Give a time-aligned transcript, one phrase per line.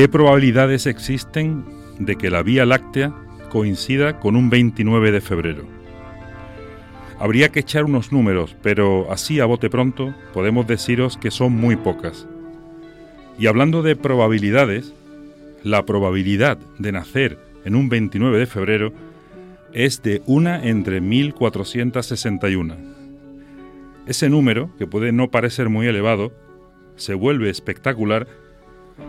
[0.00, 1.62] ¿Qué probabilidades existen
[1.98, 3.12] de que la Vía Láctea
[3.50, 5.64] coincida con un 29 de febrero?
[7.18, 11.76] Habría que echar unos números, pero así a bote pronto podemos deciros que son muy
[11.76, 12.26] pocas.
[13.38, 14.94] Y hablando de probabilidades,
[15.64, 18.94] la probabilidad de nacer en un 29 de febrero
[19.74, 22.74] es de una entre 1461.
[24.06, 26.32] Ese número, que puede no parecer muy elevado,
[26.96, 28.39] se vuelve espectacular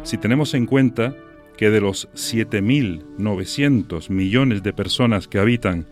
[0.04, 1.16] si tenemos en cuenta
[1.58, 5.85] que de los 7.900 millones de personas que habitan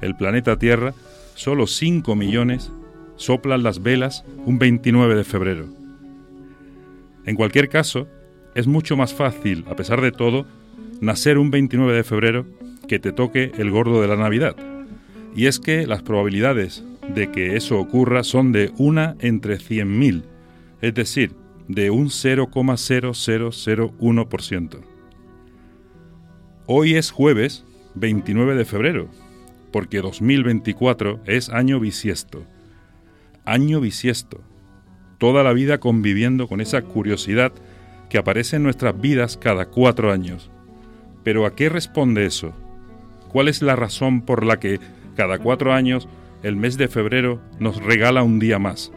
[0.00, 0.92] el planeta Tierra,
[1.34, 2.70] solo 5 millones
[3.16, 5.66] soplan las velas un 29 de febrero.
[7.24, 8.06] En cualquier caso,
[8.54, 10.46] es mucho más fácil, a pesar de todo,
[11.00, 12.46] nacer un 29 de febrero
[12.86, 14.56] que te toque el gordo de la Navidad.
[15.34, 20.22] Y es que las probabilidades de que eso ocurra son de una entre 100.000,
[20.80, 21.32] es decir,
[21.68, 24.80] de un 0,0001%.
[26.66, 29.08] Hoy es jueves 29 de febrero,
[29.70, 32.46] porque 2024 es año bisiesto.
[33.44, 34.40] Año bisiesto.
[35.18, 37.52] Toda la vida conviviendo con esa curiosidad
[38.08, 40.50] que aparece en nuestras vidas cada cuatro años.
[41.22, 42.52] Pero ¿a qué responde eso?
[43.28, 44.80] ¿Cuál es la razón por la que
[45.16, 46.08] cada cuatro años
[46.42, 48.92] el mes de febrero nos regala un día más?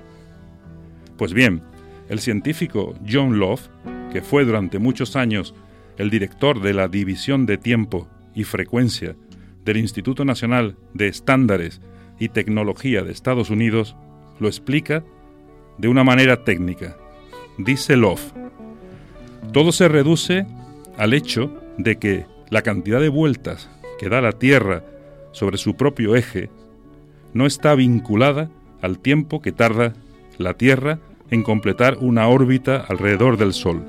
[1.18, 1.64] Pues bien,
[2.10, 3.70] el científico John Love,
[4.12, 5.54] que fue durante muchos años
[5.98, 9.16] el director de la División de Tiempo y Frecuencia
[9.66, 11.82] del Instituto Nacional de Estándares
[12.20, 13.96] y Tecnología de Estados Unidos,
[14.40, 15.04] lo explica
[15.78, 16.98] de una manera técnica.
[17.58, 18.34] Dice Love,
[19.52, 20.46] todo se reduce
[20.98, 23.70] al hecho de que la cantidad de vueltas
[24.00, 24.84] que da la Tierra
[25.32, 26.50] sobre su propio eje
[27.34, 28.50] no está vinculada
[28.82, 29.94] al tiempo que tarda
[30.38, 33.84] la Tierra en completar una órbita alrededor del Sol.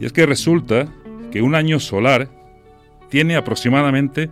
[0.00, 0.88] Y es que resulta
[1.30, 2.30] que un año solar
[3.08, 4.30] tiene aproximadamente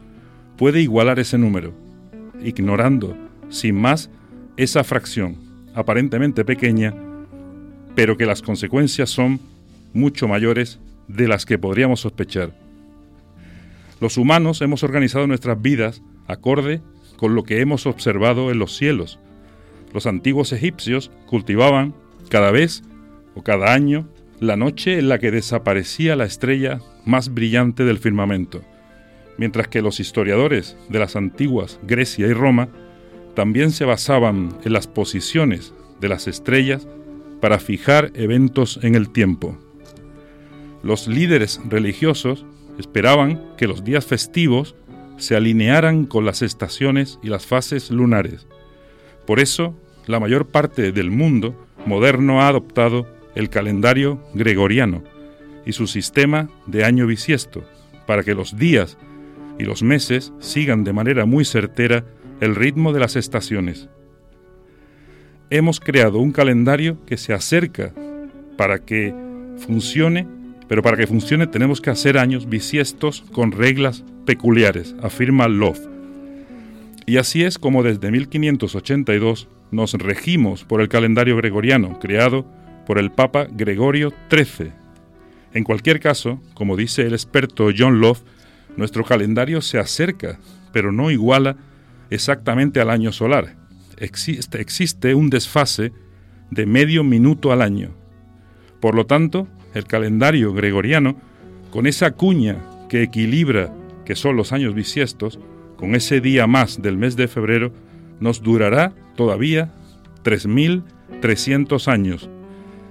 [0.58, 1.74] puede igualar ese número,
[2.44, 3.16] ignorando,
[3.50, 4.10] sin más,
[4.58, 5.38] esa fracción,
[5.76, 6.94] aparentemente pequeña,
[7.96, 9.40] pero que las consecuencias son
[9.94, 12.54] mucho mayores de las que podríamos sospechar.
[14.00, 16.82] Los humanos hemos organizado nuestras vidas acorde
[17.18, 19.20] con lo que hemos observado en los cielos.
[19.94, 21.96] Los antiguos egipcios cultivaban
[22.30, 22.84] cada vez
[23.36, 24.08] o cada año
[24.40, 28.62] la noche en la que desaparecía la estrella más brillante del firmamento,
[29.38, 32.70] mientras que los historiadores de las antiguas Grecia y Roma
[33.34, 36.88] también se basaban en las posiciones de las estrellas
[37.42, 39.58] para fijar eventos en el tiempo.
[40.84, 42.46] Los líderes religiosos
[42.78, 44.76] esperaban que los días festivos
[45.18, 48.48] se alinearan con las estaciones y las fases lunares.
[49.26, 51.56] Por eso, la mayor parte del mundo
[51.86, 55.04] moderno ha adoptado el calendario gregoriano
[55.66, 57.64] y su sistema de año bisiesto,
[58.06, 58.98] para que los días
[59.60, 62.06] y los meses sigan de manera muy certera
[62.40, 63.90] el ritmo de las estaciones.
[65.50, 67.94] Hemos creado un calendario que se acerca
[68.58, 69.14] para que
[69.58, 70.28] funcione
[70.68, 75.80] pero para que funcione tenemos que hacer años bisiestos con reglas peculiares, afirma Love.
[77.06, 82.46] Y así es como desde 1582 nos regimos por el calendario gregoriano, creado
[82.86, 84.72] por el Papa Gregorio XIII.
[85.54, 88.22] En cualquier caso, como dice el experto John Love,
[88.76, 90.40] nuestro calendario se acerca,
[90.72, 91.58] pero no iguala
[92.10, 93.56] exactamente al año solar.
[93.98, 95.92] Existe, existe un desfase
[96.52, 97.92] de medio minuto al año.
[98.80, 99.48] Por lo tanto,
[99.78, 101.16] el calendario gregoriano,
[101.72, 102.58] con esa cuña
[102.90, 103.74] que equilibra
[104.06, 105.40] que son los años bisiestos,
[105.76, 107.72] con ese día más del mes de febrero,
[108.20, 109.74] nos durará todavía
[110.24, 112.30] 3.300 años.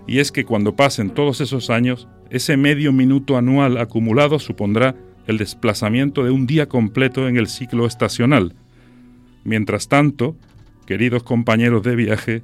[0.07, 4.95] Y es que cuando pasen todos esos años, ese medio minuto anual acumulado supondrá
[5.27, 8.55] el desplazamiento de un día completo en el ciclo estacional.
[9.45, 10.37] Mientras tanto,
[10.87, 12.43] queridos compañeros de viaje,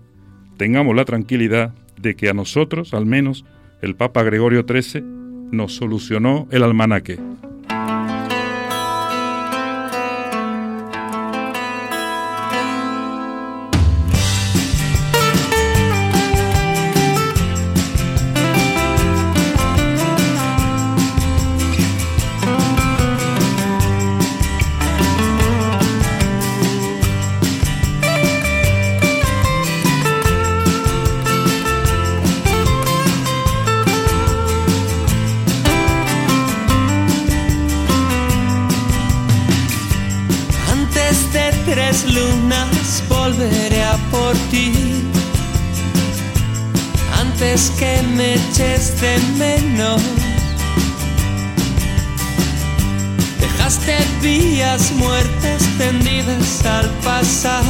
[0.56, 3.44] tengamos la tranquilidad de que a nosotros, al menos,
[3.82, 7.18] el Papa Gregorio XIII nos solucionó el almanaque.
[47.18, 50.02] Antes que me eches de menos.
[53.40, 57.64] Dejaste vías muertas tendidas al pasar.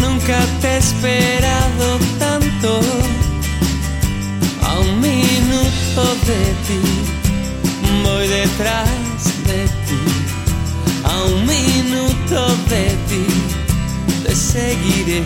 [0.00, 2.80] Nunca te he esperado tanto.
[4.62, 6.80] A un minuto de ti
[8.02, 10.02] voy detrás de ti.
[11.04, 13.37] A un minuto de ti
[14.58, 15.22] seguiré.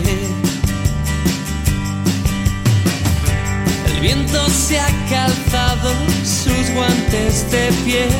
[3.87, 5.91] El viento se ha calzado
[6.23, 8.13] sus guantes de piel.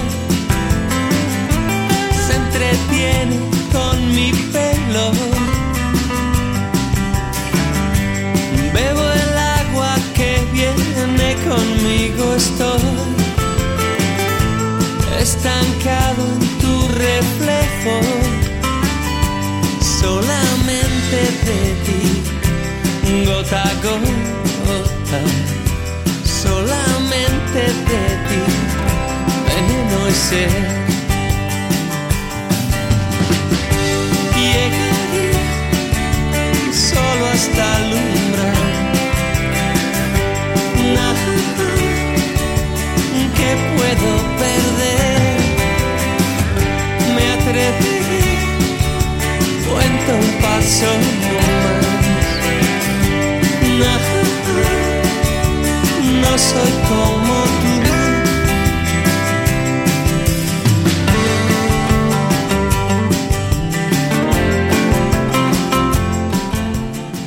[2.25, 3.37] Se entretiene
[3.75, 5.11] con mi pelo.
[8.73, 12.81] Bebo el agua que viene conmigo, estoy
[15.19, 16.73] estancado en tu
[17.05, 17.95] reflejo.
[20.01, 20.52] Solamente
[21.15, 22.01] de ti,
[23.25, 25.19] gota a gota.
[26.23, 28.41] Solamente de ti,
[29.47, 30.63] veneno y sed.
[34.35, 35.29] Llegaré
[36.73, 38.71] solo hasta el umbral.
[40.95, 41.25] Nada
[43.37, 44.09] que puedo
[44.41, 45.37] perder.
[47.15, 48.02] Me atreveré,
[50.05, 50.85] cuento un paso
[51.33, 51.93] más.
[53.79, 53.99] Nada,
[56.21, 57.43] no soy como.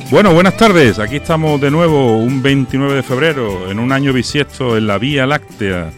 [0.08, 0.98] Bueno, buenas tardes.
[0.98, 5.26] Aquí estamos de nuevo, un 29 de febrero, en un año bisiesto en la Vía
[5.26, 5.90] Láctea,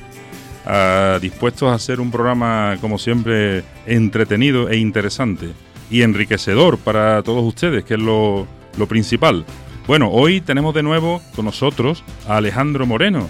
[0.64, 5.50] ah, dispuestos a hacer un programa, como siempre, entretenido e interesante
[5.90, 8.46] y enriquecedor para todos ustedes, que es lo,
[8.76, 9.44] lo principal.
[9.86, 13.28] Bueno, hoy tenemos de nuevo con nosotros a Alejandro Moreno,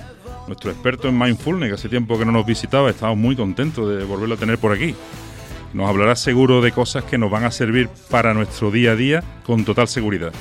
[0.48, 4.04] nuestro experto en mindfulness, que hace tiempo que no nos visitaba, estamos muy contentos de
[4.04, 4.94] volverlo a tener por aquí.
[5.72, 9.22] Nos hablará seguro de cosas que nos van a servir para nuestro día a día
[9.44, 10.32] con total seguridad.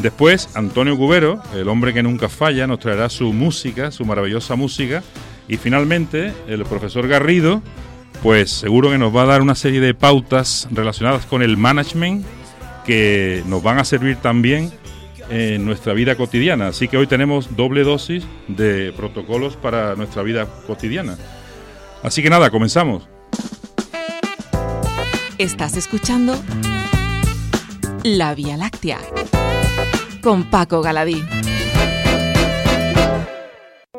[0.00, 5.02] Después, Antonio Cubero, el hombre que nunca falla, nos traerá su música, su maravillosa música.
[5.46, 7.62] Y finalmente, el profesor Garrido,
[8.24, 12.24] pues seguro que nos va a dar una serie de pautas relacionadas con el management
[12.86, 14.72] que nos van a servir también
[15.28, 16.68] en nuestra vida cotidiana.
[16.68, 21.18] Así que hoy tenemos doble dosis de protocolos para nuestra vida cotidiana.
[22.02, 23.06] Así que nada, comenzamos.
[25.36, 26.34] Estás escuchando
[28.04, 29.00] La Vía Láctea
[30.22, 31.22] con Paco Galadí.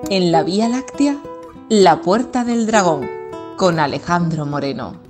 [0.10, 1.16] En La Vía Láctea,
[1.70, 3.16] La Puerta del Dragón
[3.56, 5.05] con Alejandro Moreno.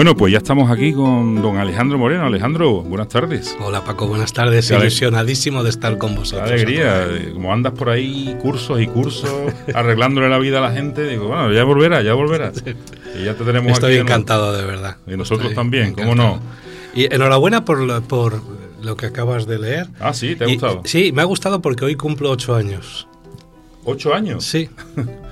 [0.00, 2.24] Bueno, pues ya estamos aquí con don Alejandro Moreno.
[2.24, 3.54] Alejandro, buenas tardes.
[3.60, 4.66] Hola Paco, buenas tardes.
[4.70, 6.50] Qué Ilusionadísimo de estar con Qué vosotros.
[6.50, 9.30] alegría, eh, como andas por ahí cursos y cursos,
[9.74, 12.50] arreglándole la vida a la gente, digo, bueno, ya volverá, ya volverá.
[13.14, 13.94] Y ya te tenemos Estoy aquí.
[13.96, 14.96] de encantado, de verdad.
[15.06, 16.36] Y nosotros Estoy también, ¿cómo encantado.
[16.36, 16.42] no?
[16.98, 18.40] Y enhorabuena por lo, por
[18.80, 19.88] lo que acabas de leer.
[20.00, 20.80] Ah, sí, ¿te ha Y- gustado?
[20.86, 23.06] sí, me ha gustado porque hoy cumplo ocho años.
[23.84, 24.46] ¿Ocho años?
[24.46, 24.70] Sí.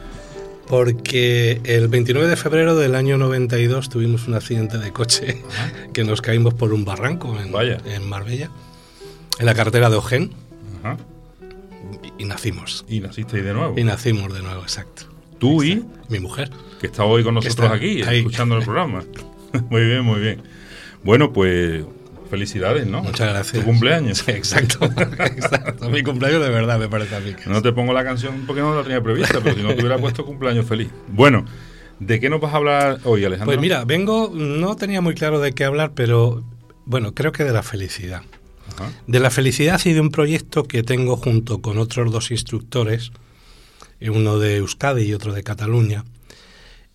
[0.68, 5.42] Porque el 29 de febrero del año 92 tuvimos un accidente de coche
[5.94, 7.50] que nos caímos por un barranco en,
[8.08, 8.50] Marbella,
[9.38, 10.30] en la carretera de Ojén,
[10.82, 10.98] Ajá.
[12.18, 12.84] y, y nacimos.
[12.88, 13.78] Y naciste ahí de nuevo.
[13.78, 15.04] Y nacimos de nuevo, exacto.
[15.38, 16.50] Tú y Mi mujer.
[16.80, 18.18] que está hoy con nosotros aquí, ahí.
[18.18, 19.04] escuchando el programa.
[19.70, 20.42] muy bien, muy bien.
[21.02, 21.84] Bueno, pues
[22.28, 23.02] felicidades, ¿no?
[23.02, 23.60] Muchas gracias.
[23.60, 24.18] Tu cumpleaños.
[24.18, 24.84] Sí, exacto.
[24.84, 25.90] exacto.
[25.90, 27.34] Mi cumpleaños de verdad, me parece a mí.
[27.34, 27.62] que No es.
[27.62, 30.24] te pongo la canción porque no la tenía prevista, pero si no te hubiera puesto
[30.24, 30.88] cumpleaños feliz.
[31.08, 31.44] Bueno,
[31.98, 33.46] ¿de qué nos vas a hablar hoy, Alejandro?
[33.46, 36.44] Pues mira, vengo, no tenía muy claro de qué hablar, pero
[36.84, 38.22] bueno, creo que de la felicidad.
[38.74, 38.90] Ajá.
[39.06, 43.12] De la felicidad y de un proyecto que tengo junto con otros dos instructores,
[44.00, 46.04] uno de Euskadi y otro de Cataluña.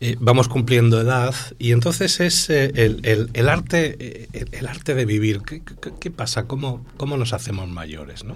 [0.05, 4.67] Eh, vamos cumpliendo edad y entonces es eh, el, el- el arte eh, el, el
[4.67, 5.43] arte de vivir.
[5.43, 6.43] ¿Qué, qué- qué pasa?
[6.43, 8.25] ¿Cómo, ¿Cómo nos hacemos mayores?
[8.25, 8.35] ¿no?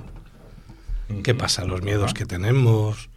[1.23, 1.39] ¿Qué Ujú.
[1.41, 1.65] pasa?
[1.65, 3.09] Los miedos que tenemos.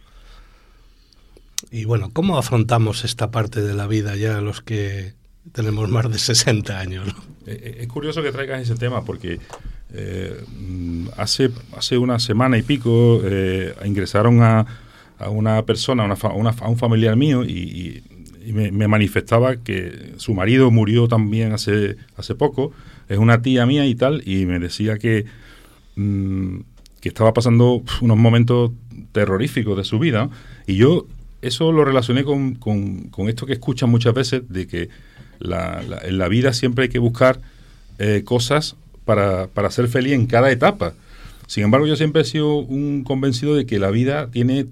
[1.71, 5.13] Y bueno, ¿cómo afrontamos esta parte de la vida ya los que
[5.53, 7.07] tenemos más de 60 años?
[7.07, 7.23] ¿no?
[7.53, 9.39] Es curioso que traigas ese tema porque
[9.93, 13.21] eh, mm, hace, hace una semana y pico
[13.85, 14.65] ingresaron a,
[15.19, 18.03] a una persona, a una una a un familiar mío y, y
[18.45, 22.71] y me, manifestaba que su marido murió también hace, hace poco,
[23.09, 25.25] es una tía mía y tal, y me decía que,
[25.95, 26.57] mm,
[26.99, 28.71] que estaba pasando unos momentos
[29.11, 30.29] terroríficos de su vida.
[30.67, 31.07] Y yo
[31.41, 34.89] eso lo relacioné con, con- con esto que escuchan muchas veces, de que
[35.39, 37.41] la- la- en la vida siempre hay que buscar
[37.99, 40.93] eh, cosas para, para ser feliz en cada etapa.
[41.47, 44.67] Sin embargo, yo siempre he sido un convencido de que la vida tiene,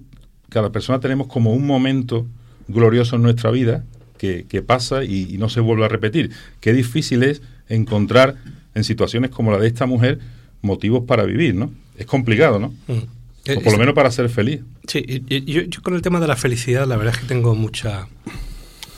[0.48, 2.26] cada persona tenemos como un momento
[2.72, 3.84] glorioso en nuestra vida
[4.18, 6.30] que, que pasa y, y no se vuelve a repetir.
[6.60, 8.36] Qué difícil es encontrar
[8.74, 10.18] en situaciones como la de esta mujer
[10.62, 11.72] motivos para vivir, ¿no?
[11.96, 12.74] Es complicado, ¿no?
[12.86, 13.56] Mm.
[13.56, 14.60] O por lo menos para ser feliz.
[14.86, 18.06] Sí, yo, yo con el tema de la felicidad, la verdad es que tengo mucha.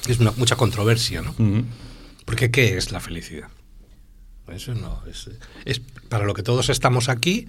[0.09, 1.35] Es una, mucha controversia, ¿no?
[2.25, 3.49] Porque ¿qué es la felicidad?
[4.53, 5.31] Eso no, es,
[5.65, 7.47] es para lo que todos estamos aquí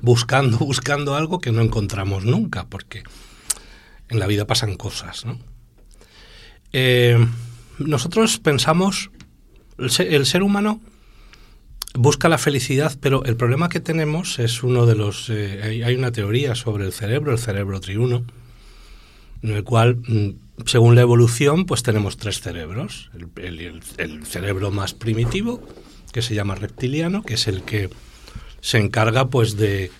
[0.00, 3.02] buscando, buscando algo que no encontramos nunca, porque
[4.08, 5.38] en la vida pasan cosas, ¿no?
[6.78, 7.16] Eh,
[7.78, 9.10] nosotros pensamos,
[9.78, 10.78] el ser, el ser humano
[11.94, 15.30] busca la felicidad, pero el problema que tenemos es uno de los...
[15.30, 18.26] eh, hay, una teoría sobre el cerebro, el cerebro triuno,
[19.42, 23.10] en el cual, mm, según la evolución, pues tenemos tres cerebros.
[23.36, 23.80] El,
[24.26, 25.66] cerebro más primitivo,
[26.12, 27.88] que se llama reptiliano, que es el que
[28.60, 29.90] se encarga pues de-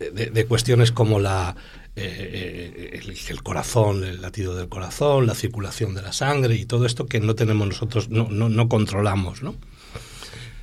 [0.00, 1.54] de cuestiones como la
[1.96, 6.86] eh, eh, el, corazón, el latido del corazón, la circulación de la sangre y todo
[6.86, 9.54] esto que no tenemos nosotros, no, no, controlamos, ¿no?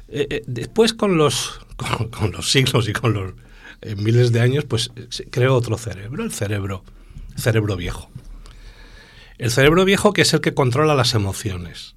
[0.09, 1.61] Eh, después con los,
[2.11, 3.33] con, los siglos y con los
[3.95, 6.83] miles de años, pues se creó otro cerebro, el cerebro,
[7.37, 8.09] cerebro viejo.
[9.37, 11.95] El cerebro viejo que es el que controla las emociones.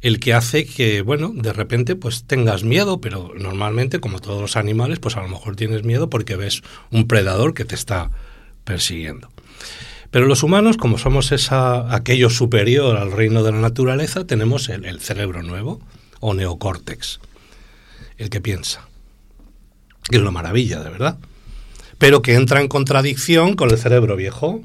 [0.00, 4.56] El que hace que, bueno, de repente pues tengas miedo, pero normalmente, como todos los
[4.56, 8.12] animales, pues a lo mejor tienes miedo porque ves un predador que te está
[8.68, 9.30] persiguiendo.
[10.10, 15.00] Pero los humanos, como somos esa, aquello superior al reino de la naturaleza, tenemos el,
[15.00, 15.80] cerebro nuevo,
[16.20, 17.20] o neocórtex,
[18.18, 18.86] el que piensa.
[20.10, 21.18] Que es una maravilla, de verdad.
[21.96, 24.60] Pero que entra en contradicción con el cerebro viejo.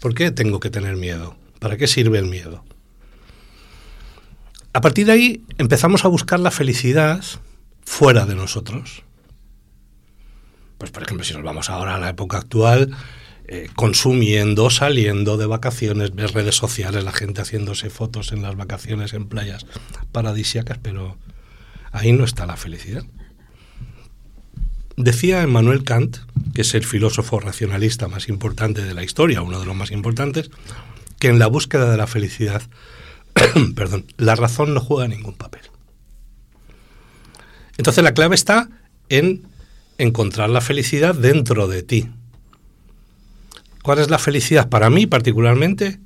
[0.00, 1.36] ¿Por qué tengo que tener miedo?
[1.60, 2.64] ¿Para qué sirve el miedo?
[4.72, 7.22] A partir de ahí empezamos a buscar la felicidad
[7.84, 9.02] fuera de nosotros.
[10.78, 12.96] Pues por ejemplo, si nos vamos ahora a la época actual,
[13.52, 19.12] eh, consumiendo, saliendo de vacaciones, ves redes sociales, la gente haciéndose fotos en las vacaciones
[19.12, 19.66] en playas
[20.12, 21.18] paradisíacas, pero
[21.90, 23.02] ahí no está la felicidad.
[24.96, 26.18] Decía Emmanuel Kant,
[26.54, 30.48] que es el filósofo racionalista más importante de la historia, uno de los más importantes,
[31.18, 32.62] que en la búsqueda de la felicidad,
[33.74, 35.62] perdón, la razón no juega ningún papel.
[37.78, 38.68] Entonces la clave está
[39.08, 39.42] en
[39.98, 42.10] encontrar la felicidad dentro de ti.
[43.82, 44.68] ¿Cuál es la felicidad?
[44.68, 46.00] Para mí particularmente,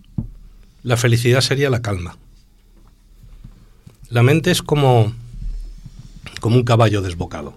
[0.82, 2.16] la felicidad sería la calma.
[4.10, 5.12] La mente es como,
[6.40, 7.54] como un caballo desbocado,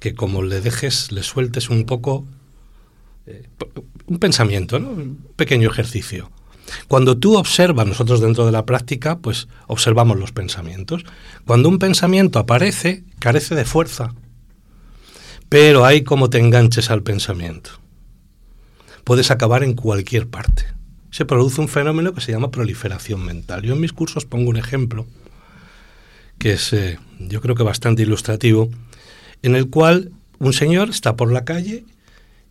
[0.00, 2.24] que como le dejes, le sueltes un poco,
[3.26, 3.46] eh,
[4.06, 4.90] un pensamiento, ¿no?
[4.90, 6.30] un pequeño ejercicio.
[6.88, 11.04] Cuando tú observas, nosotros dentro de la práctica, pues observamos los pensamientos.
[11.44, 14.14] Cuando un pensamiento aparece, carece de fuerza,
[15.50, 17.81] pero hay como te enganches al pensamiento.
[19.04, 20.64] Puedes acabar en cualquier parte.
[21.10, 23.62] Se produce un fenómeno que se llama proliferación mental.
[23.62, 25.06] Yo en mis cursos pongo un ejemplo
[26.38, 28.68] que es, eh, yo creo que bastante ilustrativo,
[29.42, 31.84] en el cual un señor está por la calle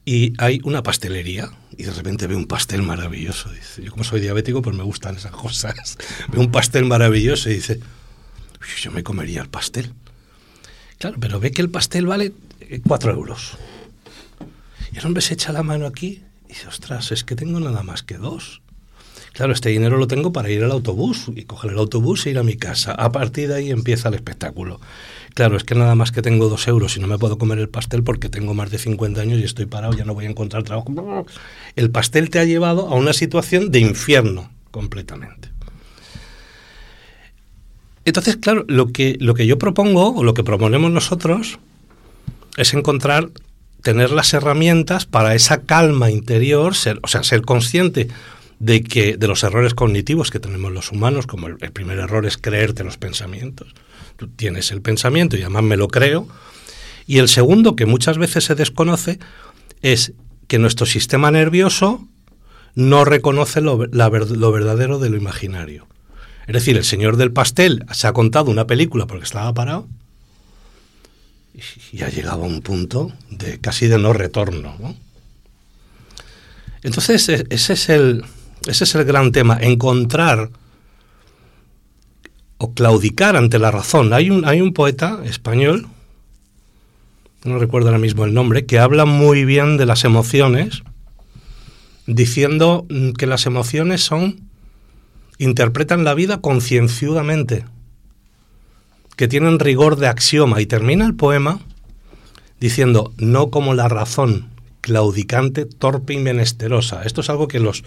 [0.05, 3.51] y hay una pastelería y de repente ve un pastel maravilloso.
[3.51, 5.98] Dice, yo como soy diabético, pues me gustan esas cosas.
[6.31, 7.79] ve un pastel maravilloso y dice,
[8.62, 9.93] "Uy, yo me comería el pastel.
[10.98, 13.58] Claro, pero ve que el pastel vale eh, cuatro euros.
[14.93, 18.03] Y el hombre se echa la mano aquí dice, ostras, es que tengo nada más
[18.03, 18.62] que dos.
[19.34, 22.38] Claro, este dinero lo tengo para ir al autobús y coger el autobús e ir
[22.38, 22.91] a mi casa.
[22.91, 24.81] A partir de ahí empieza el espectáculo.
[25.34, 27.70] Claro, es que nada más que tengo dos euros y no me puedo comer el
[27.70, 30.63] pastel porque tengo más de 50 años y estoy parado, ya no voy a encontrar
[30.63, 31.25] trabajo.
[31.77, 35.50] El pastel te ha llevado a una situación de infierno completamente.
[38.03, 41.60] Entonces, claro, lo que, lo que yo propongo o lo que proponemos nosotros
[42.58, 43.29] es encontrar,
[43.81, 48.07] tener las herramientas para esa calma interior, ser, o sea, ser consciente
[48.59, 52.38] de que de los errores cognitivos que tenemos los humanos, como el, primer error es
[52.38, 53.73] creerte los pensamientos.
[54.17, 56.27] Tú tienes el pensamiento y además me lo creo.
[57.07, 59.17] Y el segundo, que muchas veces se desconoce,
[59.81, 60.13] es
[60.47, 62.07] que nuestro sistema nervioso
[62.75, 65.88] no reconoce lo, la, lo verdadero de lo imaginario.
[66.45, 69.88] Es decir, el señor del pastel se ha contado una película porque estaba parado
[71.91, 74.75] y ha llegado a un punto de casi de no retorno.
[74.79, 74.96] ¿no?
[76.84, 78.24] Entonces, ese es el,
[78.67, 80.50] Ese es el gran tema, encontrar
[82.58, 84.13] o claudicar ante la razón.
[84.13, 85.88] Hay un, hay un poeta español,
[87.43, 90.84] no recuerdo ahora mismo el nombre, que habla muy bien de las emociones,
[92.05, 94.41] diciendo mm, que las emociones son,
[95.39, 97.65] interpretan la vida concienzudamente,
[99.15, 101.60] que tienen rigor de axioma, y termina el poema
[102.60, 104.50] diciendo, no como la razón,
[104.82, 107.03] claudicante, torpe y menesterosa.
[107.03, 107.84] Esto es algo que los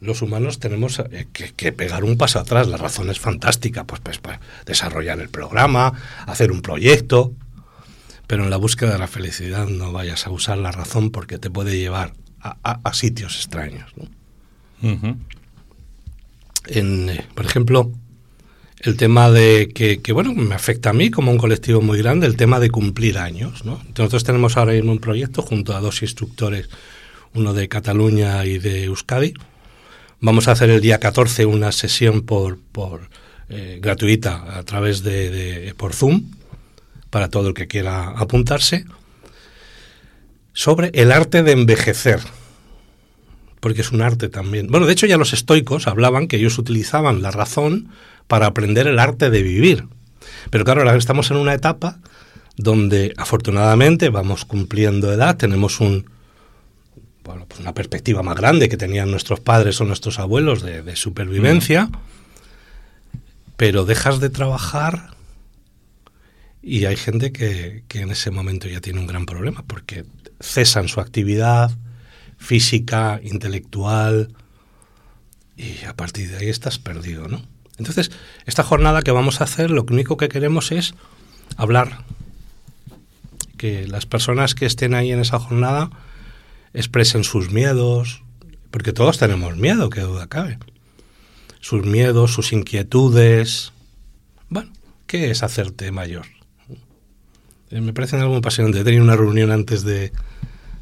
[0.00, 2.68] los humanos tenemos eh, que, pegar un paso atrás.
[2.68, 5.92] La razón es fantástica, pues, pues, pues, desarrollar el programa,
[6.26, 7.32] hacer un proyecto,
[8.26, 11.50] pero en la búsqueda de la felicidad no vayas a usar la razón porque te
[11.50, 13.92] puede llevar a, sitios extraños.
[14.82, 15.24] en,
[17.08, 17.90] eh, por ejemplo,
[18.80, 22.36] el tema de que, bueno, me afecta a mí como un colectivo muy grande, el
[22.36, 23.64] tema de cumplir años.
[23.64, 23.82] ¿no?
[23.96, 26.68] Nosotros tenemos ahora mismo un proyecto junto a dos instructores,
[27.34, 29.34] uno de Cataluña y de Euskadi,
[30.20, 33.10] Vamos a hacer el día 14 una sesión por, por
[33.50, 36.30] eh, gratuita a través de, por Zoom
[37.10, 38.86] para todo el que quiera apuntarse
[40.54, 42.20] sobre el arte de envejecer
[43.60, 44.68] porque es un arte también.
[44.68, 47.88] Bueno, de hecho ya los estoicos hablaban que ellos utilizaban la razón
[48.26, 49.86] para aprender el arte de vivir.
[50.50, 51.98] Pero claro, ahora estamos en una etapa
[52.56, 56.10] donde afortunadamente vamos cumpliendo edad, tenemos un,
[57.22, 61.90] bueno, pues una perspectiva más grande que tenían nuestros padres o nuestros abuelos de, supervivencia,
[63.56, 65.10] pero dejas de trabajar
[66.62, 70.04] y hay gente que, que, en ese momento ya tiene un gran problema porque
[70.40, 71.70] cesan su actividad
[72.38, 74.34] física, intelectual,
[75.56, 77.42] y a partir de ahí estás perdido, ¿no?
[77.78, 78.10] Entonces,
[78.46, 80.94] esta jornada que vamos a hacer, lo único que queremos es
[81.56, 82.04] hablar.
[83.56, 85.90] Que las personas que estén ahí en esa jornada
[86.72, 88.22] expresen sus miedos,
[88.70, 90.58] porque todos tenemos miedo, que duda cabe.
[91.60, 93.72] Sus miedos, sus inquietudes.
[94.48, 94.70] Bueno,
[95.06, 96.26] ¿qué es hacerte mayor?
[97.70, 98.80] Eh, me parece algo apasionante.
[98.80, 100.12] He tenido una reunión antes de,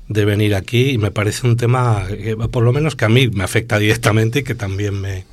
[0.09, 2.07] de venir aquí y me parece un tema,
[2.51, 5.25] por lo menos que a mí me afecta directamente y que también me,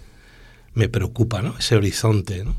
[0.73, 1.57] me preocupa, ¿no?
[1.57, 2.55] Ese horizonte, ¿no?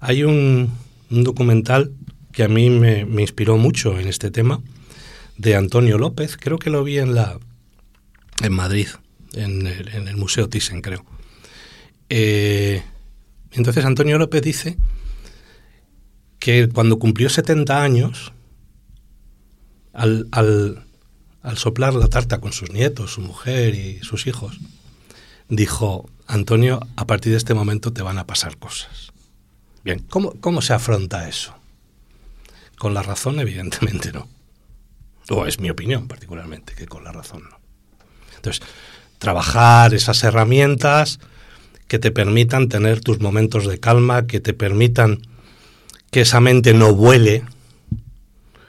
[0.00, 0.72] Hay un,
[1.10, 1.92] documental
[2.32, 4.60] que a mí me, me, inspiró mucho en este tema,
[5.36, 7.38] de Antonio López, creo que lo vi en la
[8.42, 8.88] en Madrid,
[9.32, 11.04] en el, Museo Thyssen, creo.
[12.08, 12.82] Eh,
[13.52, 14.76] entonces Antonio López dice
[16.38, 18.32] que cuando cumplió 70 años,
[19.92, 20.84] al, al,
[21.42, 24.58] al soplar la tarta con sus nietos, su mujer y sus hijos,
[25.48, 29.12] dijo, Antonio, a partir de este momento te van a pasar cosas.
[29.82, 31.54] Bien, ¿cómo, cómo se afronta eso?
[32.78, 34.28] Con la razón, evidentemente no.
[35.28, 37.58] O es mi opinión, particularmente, que con la razón no.
[38.36, 38.62] Entonces,
[39.18, 41.18] trabajar esas herramientas
[41.88, 45.22] que te permitan tener tus momentos de calma, que te permitan
[46.12, 47.42] que esa mente no vuele,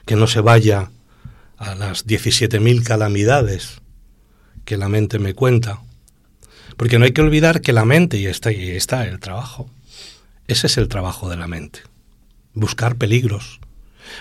[0.04, 0.90] que no se vaya
[1.58, 3.80] a las 17.000 calamidades
[4.64, 5.80] que la mente me cuenta.
[6.82, 9.70] Porque no hay que olvidar que la mente, y está, está el trabajo,
[10.48, 11.78] ese es el trabajo de la mente,
[12.54, 13.60] buscar peligros.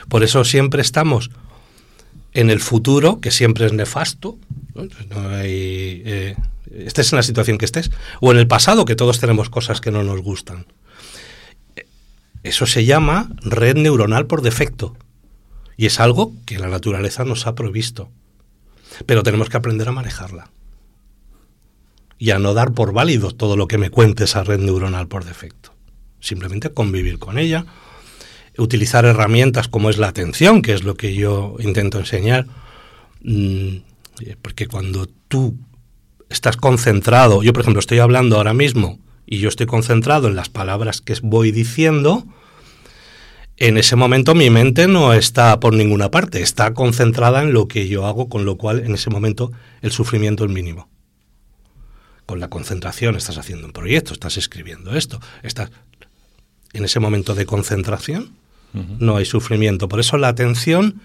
[0.10, 1.32] Por eso siempre estamos
[2.34, 4.38] en el futuro, que siempre es nefasto,
[4.76, 4.84] ¿no?
[5.30, 6.36] hay, eh,
[6.72, 9.90] estés en la situación que estés, o en el pasado, que todos tenemos cosas que
[9.90, 10.68] no nos gustan.
[12.44, 14.96] Eso se llama red neuronal por defecto.
[15.78, 18.12] Y es algo que la naturaleza nos ha provisto.
[19.08, 20.52] Pero tenemos que aprender a manejarla.
[22.22, 25.26] Y a no dar por válido todo lo que me cuente esa red neuronal por
[25.26, 25.74] defecto.
[26.20, 27.66] Simplemente convivir con ella,
[28.60, 32.46] utilizar herramientas como es la atención, que es lo que yo intento enseñar,
[33.24, 33.78] mm,
[34.44, 35.58] porque cuando tú
[36.30, 40.50] estás concentrado, yo por ejemplo estoy hablando ahora mismo y yo estoy concentrado en las
[40.50, 42.28] palabras que voy diciendo,
[43.58, 47.88] en ese momento mi mente no está por ninguna parte, está concentrada en lo que
[47.88, 50.88] yo hago, con lo cual en ese momento el sufrimiento es mínimo.
[52.32, 55.70] Con la concentración estás haciendo un proyecto, estás escribiendo esto, estás
[56.72, 58.32] en ese momento de concentración,
[58.72, 59.90] no hay sufrimiento.
[59.90, 61.02] Por eso la atención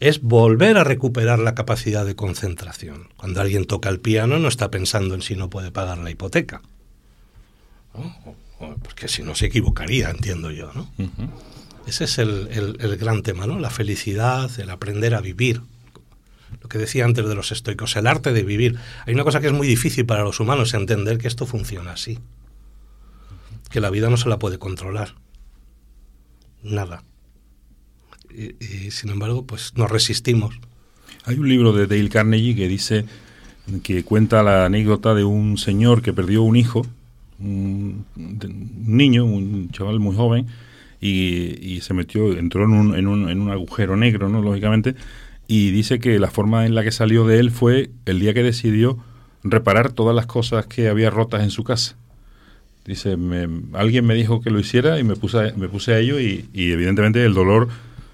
[0.00, 3.08] es volver a recuperar la capacidad de concentración.
[3.18, 6.62] Cuando alguien toca el piano no está pensando en si no puede pagar la hipoteca.
[8.82, 10.72] Porque si no se equivocaría, entiendo yo.
[10.72, 10.88] ¿no?
[11.86, 12.48] Ese es el,
[12.80, 13.58] el, gran tema, ¿no?
[13.58, 15.60] la felicidad, el aprender a vivir.
[16.64, 18.78] Lo que decía antes de los estoicos, el arte de vivir.
[19.04, 22.18] Hay una cosa que es muy difícil para los humanos, entender que esto funciona así.
[23.70, 25.14] Que la vida no se la puede controlar
[26.62, 27.04] nada.
[28.30, 30.58] Y, sin embargo, pues nos resistimos.
[31.26, 33.04] Hay un libro de Dale Carnegie que dice
[33.82, 36.86] que cuenta la anécdota de un señor que perdió un hijo,
[37.40, 40.46] un, un niño, un chaval muy joven,
[40.98, 44.40] y, y se metió, entró en un, en, un, en un agujero negro, ¿no?
[44.40, 44.94] Lógicamente,
[45.46, 48.42] y dice que la forma en la que salió de él fue el día que
[48.42, 48.98] decidió
[49.42, 51.96] reparar todas las cosas que había rotas en su casa.
[52.84, 55.98] Dice, me, alguien me dijo que lo hiciera y me puse a, me puse a
[55.98, 57.68] ello y, y, evidentemente el dolor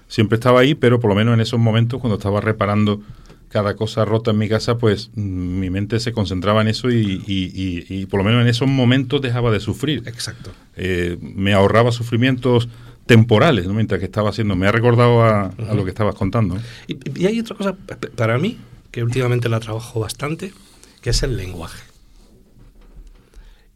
[0.07, 3.01] siempre estaba ahí, pero por lo menos en esos momentos cuando estaba reparando
[3.49, 7.21] cada cosa rota en mi casa, pues mm, mi mente se concentraba en eso y,
[7.27, 10.03] y, y por lo menos en esos momentos dejaba de sufrir.
[10.05, 10.51] Exacto.
[10.77, 12.69] Eh, me ahorraba sufrimientos
[13.05, 13.73] temporales, ¿no?
[13.73, 14.55] mientras que estaba haciendo.
[14.55, 15.69] Me ha recordado a, uh -huh.
[15.69, 16.57] a lo que estabas contando.
[16.87, 17.75] Y, y, hay otra cosa
[18.15, 18.57] para mí,
[18.91, 20.53] que últimamente la trabajo bastante,
[21.01, 21.83] que es el lenguaje.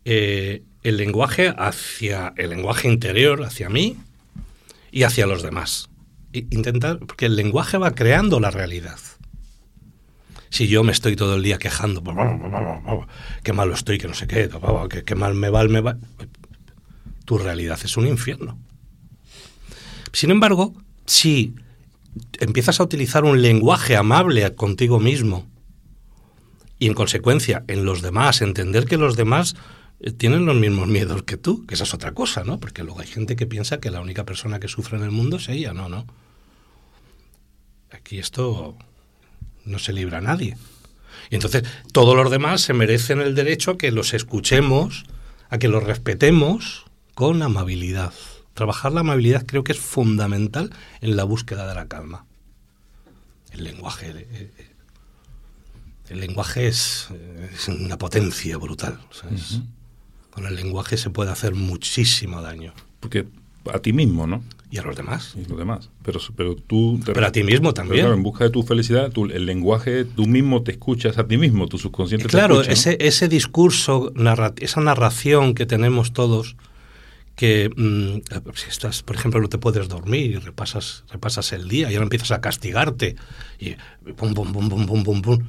[0.05, 3.97] Eh, el lenguaje hacia el lenguaje interior, hacia mí
[4.91, 5.89] y hacia los demás.
[6.31, 8.99] Intentar, porque el lenguaje va creando la realidad.
[10.49, 12.03] Si yo me estoy todo el día quejando,
[13.43, 14.49] qué malo estoy, que no sé qué,
[15.05, 15.97] que mal me va, me va,
[17.25, 18.59] tu realidad es un infierno.
[20.15, 20.73] Sin embargo,
[21.05, 21.55] si
[22.39, 25.45] empiezas a utilizar un lenguaje amable contigo mismo
[26.79, 29.57] y en consecuencia en los demás, entender que los demás
[29.99, 32.61] eh, tienen los mismos miedos que tú, que esa es otra cosa, ¿no?
[32.61, 35.35] Porque luego hay gente que piensa que la única persona que sufre en el mundo
[35.35, 36.05] es ella, no, no.
[37.91, 38.77] Aquí esto
[39.65, 40.55] no se libra a nadie.
[41.29, 45.03] Y entonces todos los demás se merecen el derecho a que los escuchemos,
[45.49, 48.13] a que los respetemos con amabilidad.
[48.55, 52.25] Trabajar la amabilidad creo que es fundamental en la búsqueda de la calma.
[53.51, 54.49] El lenguaje, el,
[56.09, 57.09] el lenguaje es,
[57.53, 58.99] es, una potencia brutal.
[59.11, 59.51] ¿sabes?
[59.51, 59.65] Uh -huh.
[60.31, 62.73] Con el lenguaje se puede hacer muchísimo daño.
[63.01, 63.27] Porque
[63.73, 64.41] a ti mismo, ¿no?
[64.71, 65.35] Y a los demás.
[65.35, 65.89] Y los demás.
[66.03, 66.99] Pero, pero tú...
[67.05, 68.01] Te, pero a ti mismo también.
[68.01, 71.67] Claro, en busca de tu felicidad, el lenguaje, tú mismo te escuchas a ti mismo,
[71.67, 72.83] tu subconsciente claro, te escucha.
[72.83, 76.55] Claro, ese, ese discurso, narra esa narración que tenemos todos,
[77.35, 78.19] que mmm,
[78.55, 82.03] si estás, por ejemplo, no te puedes dormir y repasas, repasas el día y ahora
[82.03, 83.15] empiezas a castigarte
[83.59, 83.75] y
[84.13, 85.39] pum, pum, pum, pum, pum, pum, pum,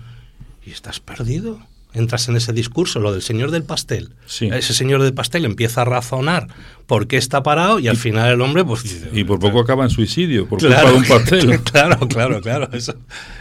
[0.65, 1.61] y estás perdido.
[1.95, 4.13] Entras en ese discurso, lo del señor del pastel.
[4.27, 4.51] Sí.
[4.53, 6.49] Ese señor del pastel empieza a razonar
[6.87, 9.07] por qué está parado y al final el hombre, pues.
[9.15, 11.61] Y por poco acaba en suicidio, por claro, culpa de un pastel.
[11.65, 12.69] Claro, claro, claro.
[12.73, 12.97] Eso.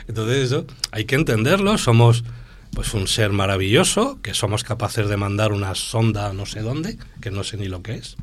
[0.07, 1.77] Entonces, eso hay que entenderlo.
[1.77, 2.23] Somos
[2.75, 7.31] pues un ser maravilloso, que somos capaces de mandar una sonda no sé dónde, que
[7.31, 8.15] no sé ni lo que es.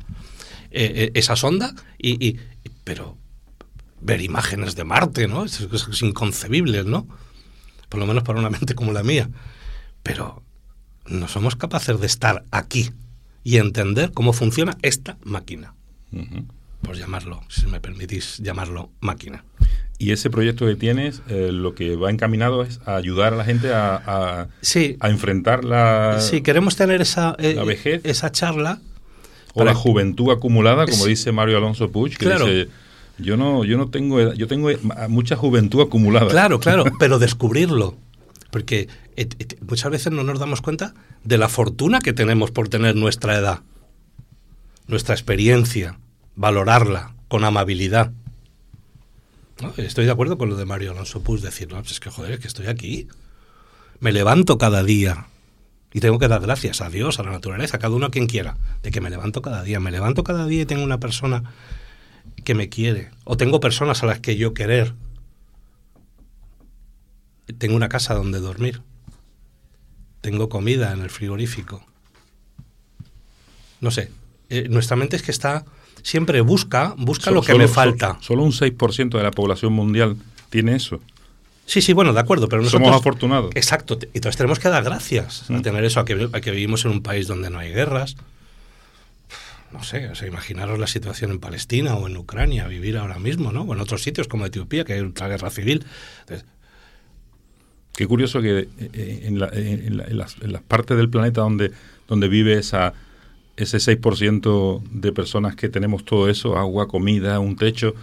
[0.75, 2.39] Eh, eh, esa sonda, y, y,
[2.83, 3.17] pero
[4.01, 5.45] ver imágenes de Marte, ¿no?
[5.45, 7.07] Es, es, es inconcebible, ¿no?
[7.89, 9.29] Por lo menos para una mente como la mía
[10.03, 10.43] pero
[11.07, 12.91] no somos capaces de estar aquí
[13.43, 15.73] y entender cómo funciona esta máquina.
[16.11, 16.45] Uh -huh.
[16.81, 19.45] Por llamarlo, si me permitís llamarlo máquina.
[19.97, 23.45] Y ese proyecto que tienes, eh, lo que va encaminado es a ayudar a la
[23.45, 24.97] gente a, a, sí.
[24.99, 28.01] a enfrentar la, sí, queremos tener esa, eh, la vejez.
[28.03, 28.81] esa charla.
[29.53, 32.45] O la juventud acumulada, como dice Mario Alonso Puig, que claro.
[32.45, 32.69] dice,
[33.19, 34.69] yo no, yo no tengo, yo tengo
[35.09, 36.27] mucha juventud acumulada.
[36.27, 37.95] Claro, claro, pero descubrirlo.
[38.49, 38.87] Porque
[39.67, 43.61] muchas veces no nos damos cuenta de la fortuna que tenemos por tener nuestra edad,
[44.87, 45.97] nuestra experiencia,
[46.35, 48.11] valorarla con amabilidad.
[49.61, 49.73] ¿No?
[49.77, 52.33] Estoy de acuerdo con lo de Mario Alonso Puig, decir, no, pues es que joder,
[52.33, 53.07] es que estoy aquí.
[53.99, 55.27] Me levanto cada día
[55.93, 58.25] y tengo que dar gracias a Dios, a la naturaleza, a cada uno a quien
[58.25, 59.79] quiera, de que me levanto cada día.
[59.79, 61.43] Me levanto cada día y tengo una persona
[62.43, 64.93] que me quiere, o tengo personas a las que yo querer,
[67.57, 68.81] tengo una casa donde dormir.
[70.21, 71.85] Tengo comida en el frigorífico.
[73.81, 74.09] No sé.
[74.49, 75.65] Eh, nuestra mente es que está.
[76.01, 78.17] Siempre busca, busca so, lo que solo, me falta.
[78.21, 80.17] So, solo un 6% de la población mundial
[80.49, 81.01] tiene eso.
[81.65, 82.85] Sí, sí, bueno, de acuerdo, pero nosotros...
[82.85, 83.51] Somos afortunados.
[83.55, 85.55] Exacto, entonces tenemos que dar gracias mm.
[85.55, 88.17] a tener eso, a que, a que vivimos en un país donde no hay guerras.
[89.71, 93.51] No sé, o sea, imaginaros la situación en Palestina o en Ucrania, vivir ahora mismo,
[93.51, 93.63] ¿no?
[93.63, 95.85] O en otros sitios como Etiopía, que hay otra guerra civil.
[96.21, 96.45] Entonces,
[97.95, 101.41] Qué curioso que eh, en, la, en, la, en, las, en, las, partes del planeta
[101.41, 101.71] donde,
[102.07, 102.93] donde vive esa,
[103.55, 107.93] ese 6% de personas que tenemos todo eso, agua, comida, un techo,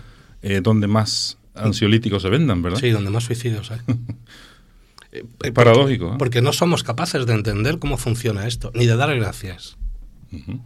[0.42, 2.79] eh, donde más ansiolíticos se vendan, ¿verdad?
[2.79, 3.81] Sí, donde más suicidios hay.
[5.13, 6.07] es eh, paradójico.
[6.07, 9.77] Porque, porque, no somos capaces de entender cómo funciona esto, ni de dar gracias.
[10.33, 10.61] Uh -huh.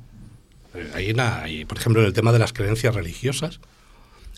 [0.95, 3.61] hay, una, hay, por ejemplo, en el tema de las creencias religiosas,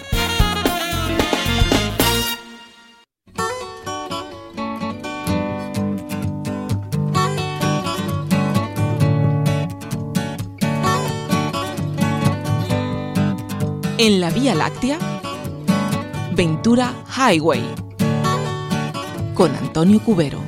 [14.00, 15.00] En la Vía Láctea,
[16.36, 17.64] Ventura Highway
[19.34, 20.40] con Antonio Cubero.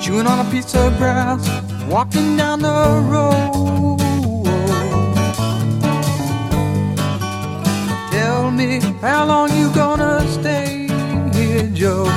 [0.00, 1.48] Chewing on a piece of grass,
[1.88, 2.66] walking down the
[3.08, 3.98] road.
[8.10, 10.88] Tell me how long you gonna stay
[11.34, 12.10] here, Joe.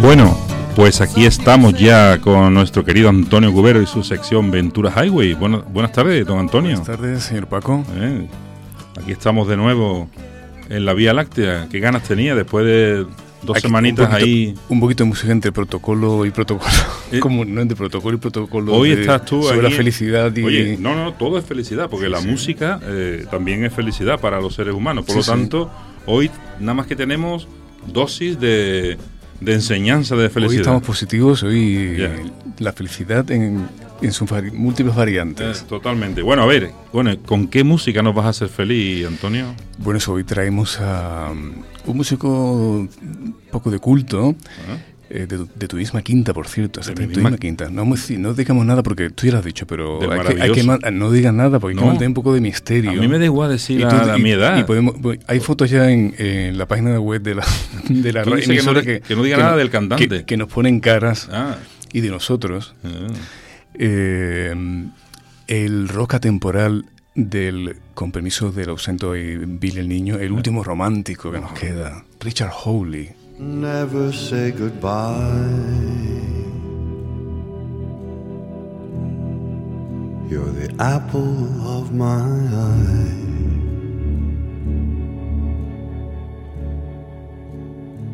[0.00, 0.38] Bueno,
[0.76, 5.34] pues aquí estamos ya con nuestro querido Antonio Cubero y su sección Ventura Highway.
[5.34, 6.76] Buenas, buenas tardes, don Antonio.
[6.76, 7.82] Buenas tardes, señor Paco.
[7.96, 8.28] Eh,
[9.00, 10.08] Aquí estamos de nuevo
[10.68, 11.68] en la Vía Láctea.
[11.70, 13.06] ¿Qué ganas tenía después de
[13.42, 14.54] dos Aquí, semanitas un poquito, ahí?
[14.68, 16.70] Un poquito de música entre protocolo y protocolo.
[17.12, 18.74] Eh, Como no entre protocolo y protocolo.
[18.74, 19.70] Hoy de- estás tú sobre aquí.
[19.70, 20.42] la felicidad y.
[20.42, 24.54] Oye, no, no, todo es felicidad, porque la música eh, también es felicidad para los
[24.56, 25.04] seres humanos.
[25.04, 25.30] Por Sí, lo sí.
[25.30, 25.70] tanto,
[26.06, 27.46] hoy nada más que tenemos
[27.86, 28.96] dosis de,
[29.40, 30.62] de enseñanza de hoy felicidad.
[30.62, 32.10] estamos positivos, hoy Ya.
[32.58, 33.68] la felicidad en,
[34.02, 35.64] en sus vari- múltiples Eh, variantes.
[35.66, 36.22] totalmente.
[36.22, 39.54] Bueno, a ver, bueno, ¿con qué música nos vas a hacer feliz, Antonio?
[39.78, 41.52] Bueno, eso, hoy traemos a um,
[41.86, 44.34] un músico un poco de culto.
[44.68, 44.76] Ah.
[45.08, 47.70] eh, de, de tu misma quinta, por cierto, De mi tu misma- quinta.
[47.70, 47.86] No, a
[48.18, 50.78] no digamos nada porque tú ya lo has dicho, pero hay que, hay que ma-
[50.90, 51.82] no digas nada porque hay No.
[51.82, 52.90] que mantener un poco de misterio.
[52.90, 54.58] A mí me da igual decir tú- la y- mi edad.
[54.58, 54.96] y podemos,
[55.28, 57.46] hay fotos ya en, en la página web de la,
[57.88, 60.08] de la Tú ra- dices que no emisora di- que no diga nada del cantante.
[60.08, 61.58] Que, que nos ponen caras Ah,
[61.92, 62.74] y de nosotros.
[62.84, 63.06] ah.
[63.78, 64.54] Eh,
[65.46, 71.30] el rock atemporal del, con permiso del ausento y Bill el Niño, el último romántico
[71.30, 73.10] que nos queda, Richard Howley.
[73.38, 74.86] Never say goodbye.
[80.28, 83.26] You're the apple of my eye.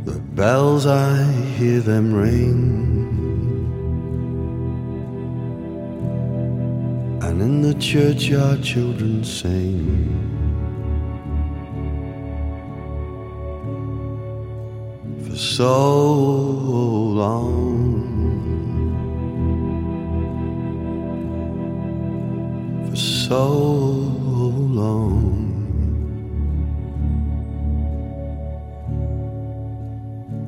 [0.05, 1.25] The bells, I
[1.57, 2.92] hear them ring.
[7.33, 10.23] And in the churchyard, children sing.
[15.25, 16.53] for so
[17.21, 17.41] long.
[22.91, 23.49] For so
[24.81, 25.09] long.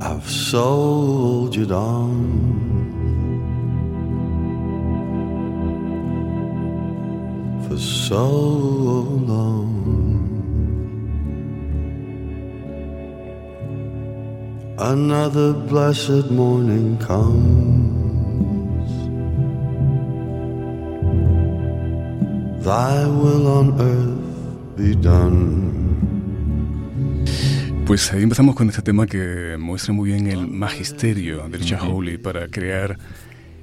[0.02, 2.73] I've soldiered on.
[7.74, 8.30] For so
[9.26, 9.66] long.
[14.78, 18.90] Another blessed morning comes.
[22.64, 25.72] Thy will on earth be done.
[27.86, 32.18] Pues ahí empezamos con este tema que muestra muy bien el magisterio de Richard Howley
[32.18, 32.98] para crear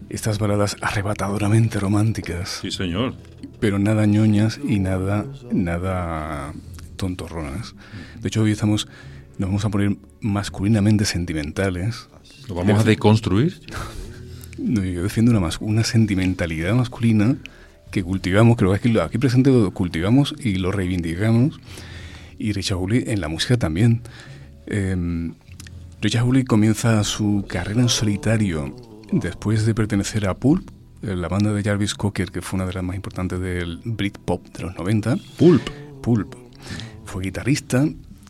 [0.09, 3.13] estas baladas arrebatadoramente románticas, Sí, señor.
[3.61, 6.51] Pero nada ñoñas y nada, nada
[6.97, 7.75] tontorronas.
[8.19, 8.87] De hecho, hoy estamos,
[9.37, 12.09] nos vamos a poner masculinamente sentimentales.
[12.49, 13.61] ¿Lo vamos a deconstruir?
[14.57, 17.37] No, yo defiendo una, una sentimentalidad masculina
[17.91, 21.59] que cultivamos, creo que aquí, aquí presente lo cultivamos y lo reivindicamos.
[22.37, 24.01] Y Richard Howley en la música también.
[24.65, 25.31] Eh,
[26.01, 28.75] Richard comienza su carrera en solitario
[29.11, 30.67] después de pertenecer a Pulp,
[31.01, 34.63] la banda de Jarvis Cocker, que fue una de las más importantes del Britpop de
[34.63, 35.17] los 90.
[35.37, 35.69] Pulp.
[36.01, 36.35] Pulp.
[37.05, 37.87] Fue guitarrista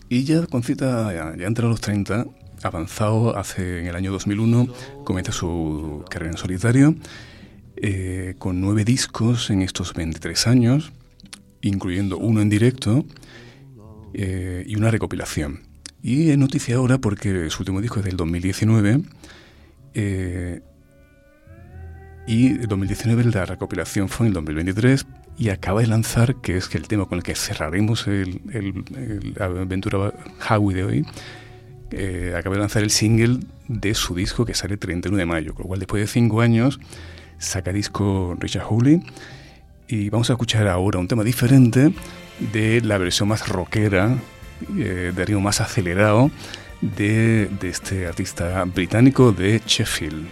[0.10, 2.26] y ya con cita, ya, ya entre los 30,
[2.64, 4.68] avanzado hace en el año 2001,
[5.04, 6.96] comienza su carrera en solitario,
[7.78, 10.92] eh, con nueve discos en estos 23 años,
[11.62, 13.06] incluyendo uno en directo
[14.14, 15.62] eh, y una recopilación.
[16.04, 19.02] Y es noticia ahora porque su último disco es del 2019
[19.94, 20.62] eh,
[22.32, 25.06] y el 2019 la recopilación fue en el 2023
[25.38, 29.36] y acaba de lanzar, que es el tema con el que cerraremos el, el- el-
[29.42, 30.14] aventura
[30.50, 31.06] Howie de hoy,
[31.92, 35.54] eh, acaba de lanzar el single de su disco que sale el 31 de mayo,
[35.54, 36.80] con lo cual después de cinco años
[37.38, 39.02] saca disco Richard Hawley
[39.88, 41.94] y vamos a escuchar ahora un tema diferente
[42.54, 44.16] de la versión más rockera,
[44.78, 46.32] eh, de ritmo más acelerado
[46.82, 50.28] de, de este artista británico de Sheffield.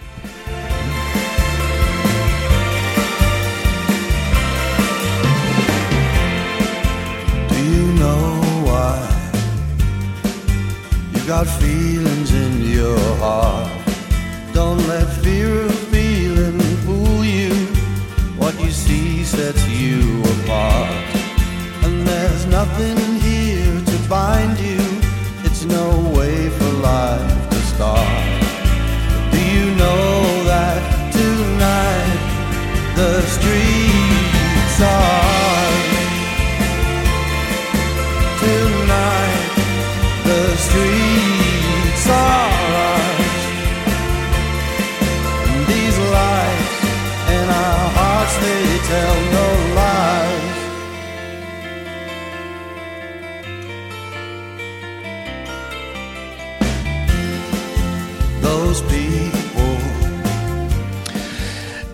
[11.30, 13.70] Got feelings in your heart?
[14.52, 15.19] Don't let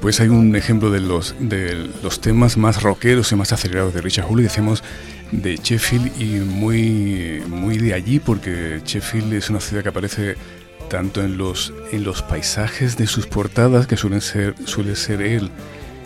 [0.01, 4.01] Pues hay un ejemplo de los, de los temas más rockeros y más acelerados de
[4.01, 4.83] Richard Hawley, decimos
[5.31, 10.35] de Sheffield y muy, muy de allí porque Sheffield es una ciudad que aparece
[10.89, 15.49] tanto en los, en los paisajes de sus portadas, que suelen ser, suele ser él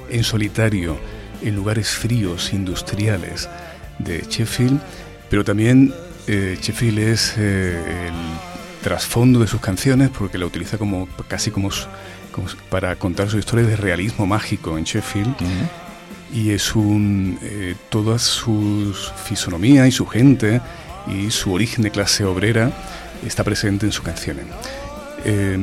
[0.09, 0.97] en solitario,
[1.41, 3.49] en lugares fríos, industriales
[3.97, 4.79] de Sheffield,
[5.29, 5.93] pero también
[6.27, 8.48] eh, Sheffield es eh, el
[8.81, 11.69] trasfondo de sus canciones porque la utiliza como casi como,
[12.69, 15.35] para contar su historia de realismo mágico en Sheffield
[16.33, 20.61] y es un eh, toda su fisonomía y su gente
[21.07, 22.71] y su origen de clase obrera
[23.25, 24.45] está presente en sus canciones.
[25.25, 25.57] Eh,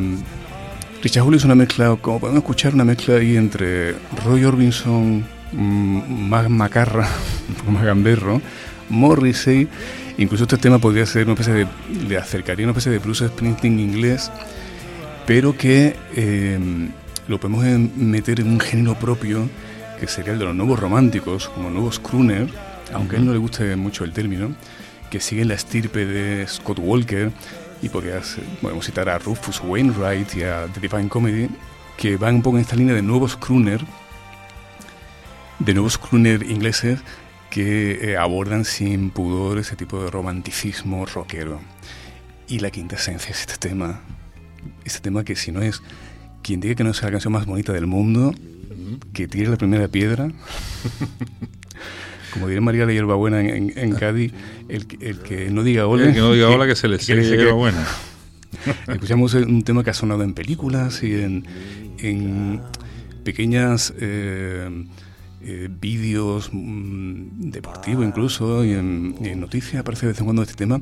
[1.03, 6.29] Richard Hawley es una mezcla, como podemos escuchar, una mezcla ahí entre Roy Orbison, mm,
[6.29, 7.09] Mac Macarra,
[7.69, 8.41] Mac Gamberro,
[8.89, 9.69] Morrissey,
[10.19, 11.67] incluso este tema podría ser una especie de,
[12.09, 14.31] le acercaría una especie de Bruce Springsteen inglés,
[15.27, 16.59] pero que eh,
[17.29, 17.65] lo podemos
[17.97, 19.49] meter en un género propio
[19.99, 22.49] que sería el de los nuevos románticos, como nuevos crooner,
[22.93, 24.55] aunque a él no le guste mucho el término,
[25.11, 27.33] que siguen la estirpe de Scott Walker
[27.83, 31.49] y podrías, podemos citar a Rufus Wainwright y a The Divine Comedy,
[31.97, 33.81] que van un poco en esta línea de nuevos crooner,
[35.59, 37.01] de nuevos crooner ingleses
[37.51, 41.61] que eh, abordan sin pudor ese tipo de romanticismo rockero.
[42.49, 44.01] Y la quinta esencia es este tema,
[44.85, 45.83] este tema que si no es
[46.43, 48.33] quien diga que no es la canción más bonita del mundo,
[49.13, 50.31] que tire la primera piedra.
[52.33, 54.33] Como diría María de Hierbabuena en, en, en Cádiz,
[54.69, 56.09] el, que- el que no diga hola.
[56.09, 57.51] El que no diga hola que se le seque seque.
[57.53, 57.85] buena.
[58.89, 61.47] Escuchamos un tema que ha sonado en películas y en,
[61.99, 62.61] en
[63.25, 64.85] pequeñas eh,
[65.43, 70.43] eh, vídeos mm, deportivos incluso y en, y en noticias aparece de vez en cuando
[70.43, 70.81] este tema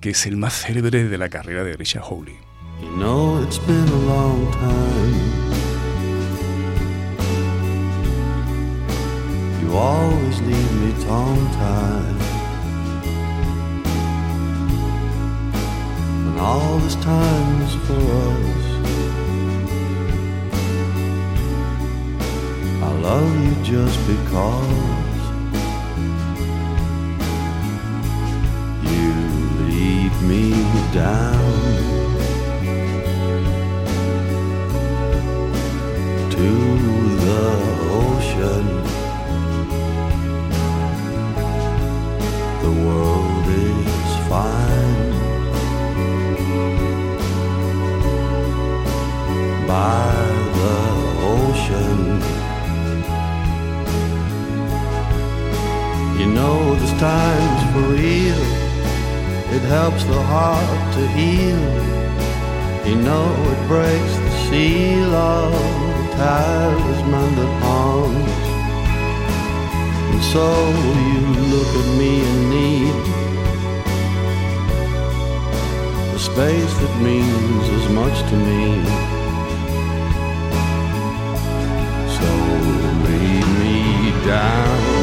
[0.00, 2.34] que es el más célebre de la carrera de Richard Hawley.
[2.80, 5.56] You know it's been a long time.
[9.62, 12.16] You always leave me tongue tied.
[16.24, 18.55] When all this time's for us.
[23.00, 25.20] Love you just because
[28.90, 29.12] you
[29.68, 30.50] lead me
[30.92, 31.96] down.
[36.36, 36.52] to
[37.24, 37.46] the
[38.02, 38.66] ocean.
[42.62, 45.10] The world is fine
[49.66, 50.25] by
[56.36, 58.42] know this time's for real.
[59.56, 61.62] It helps the heart to heal.
[62.88, 65.52] You know it breaks the seal of
[65.98, 68.46] the talisman that haunts.
[70.12, 70.46] And so
[71.08, 71.20] you
[71.54, 72.98] look at me and need
[76.12, 78.64] the space that means as much to me.
[82.16, 82.30] So
[83.06, 83.76] lead me
[84.26, 84.95] down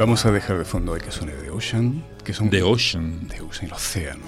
[0.00, 3.28] Vamos a dejar de fondo el que suene de Ocean, que son The Ocean.
[3.28, 4.24] de Ocean, el océano.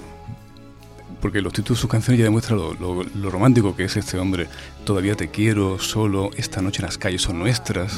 [1.20, 4.18] Porque los títulos de sus canciones ya demuestran lo, lo- lo romántico que es este
[4.18, 4.48] hombre.
[4.84, 7.90] Todavía te quiero, solo, esta noche las calles son nuestras.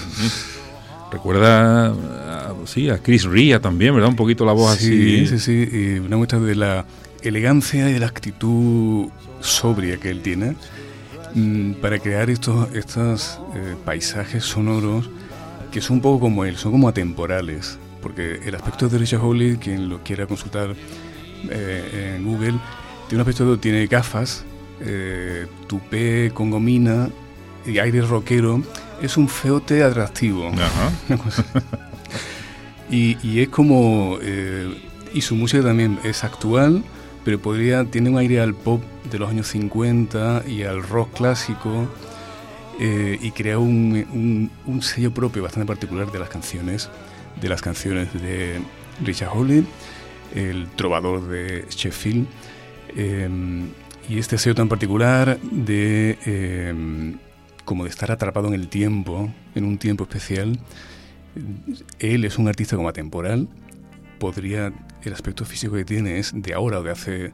[1.11, 4.11] Recuerda a, sí, a Chris Ria también, ¿verdad?
[4.11, 5.39] Un poquito la voz sí, así.
[5.39, 6.85] sí, sí, y una muestra de la
[7.23, 9.09] elegancia y de la actitud
[9.41, 10.55] sobria que él tiene
[11.35, 15.09] mm, para crear estos, estos eh, paisajes sonoros
[15.75, 17.81] que son un poco como él, son como atemporales.
[18.01, 20.77] Porque el aspecto de Richard Hawley, quien lo quiera consultar
[21.51, 22.55] eh, en Google,
[23.09, 24.45] tiene un aspecto, tiene gafas,
[24.81, 27.09] eh, tupé con gomina
[27.67, 28.63] y aire rockero.
[29.03, 30.49] Es un feote atractivo.
[30.49, 30.93] Ajá.
[32.91, 34.19] Y es como.
[34.23, 34.73] eh,
[35.13, 36.85] y su música también es actual,
[37.25, 37.85] pero podría.
[37.85, 41.89] Tiene un aire al pop de los años 50 y al rock clásico.
[42.81, 46.91] Eh, y crea un, un- sello propio bastante particular de las canciones.
[47.41, 48.61] De las canciones de
[49.05, 49.67] Richard Hawley,
[50.35, 52.27] el trovador de Sheffield.
[52.97, 53.29] eh,
[54.09, 56.19] y este sello tan particular de.
[56.27, 57.15] eh,
[57.65, 60.59] como de estar atrapado en el tiempo, en un tiempo especial.
[61.99, 63.49] Él es un artista como atemporal.
[64.19, 64.73] Podría,
[65.03, 67.33] el aspecto físico que tiene es de ahora de hace,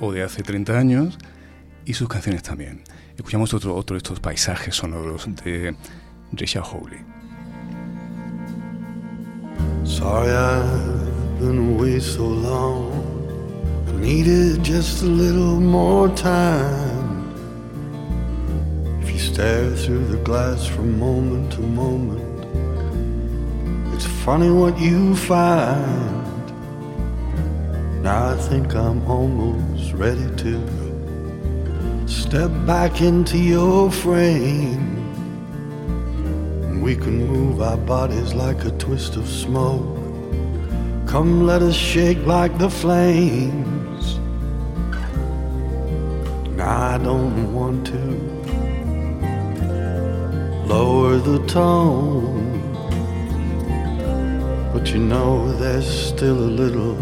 [0.00, 1.18] o de hace 30 años,
[1.84, 2.82] y sus canciones también.
[3.16, 5.74] Escuchamos otro, otro de estos paisajes sonoros de
[6.32, 7.00] Richard Hawley.
[9.84, 12.92] Sorry I've been away so long.
[13.88, 17.24] I needed just a little more time.
[19.02, 22.44] If you stare through the glass from moment to moment,
[23.94, 26.52] it's funny what you find.
[28.02, 30.85] Now I think I'm almost ready to
[32.06, 34.96] step back into your frame.
[36.64, 39.96] And we can move our bodies like a twist of smoke.
[41.06, 44.18] Come, let us shake like the flames.
[46.56, 48.36] Now I don't want to
[50.66, 52.60] lower the tone,
[54.72, 56.96] but you know there's still a little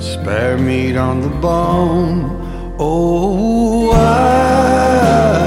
[0.00, 2.45] spare meat on the bone.
[2.78, 5.45] Oh, I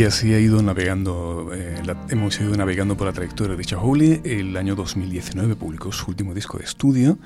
[0.00, 4.22] Y así ha ido navegando, eh, la- hemos ido navegando por la trayectoria de Hawley.
[4.24, 7.18] El año 2019 publicó su último disco de estudio.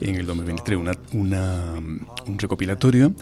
[0.00, 1.74] En el 2023 una, una,
[2.26, 3.12] un recopilatorio.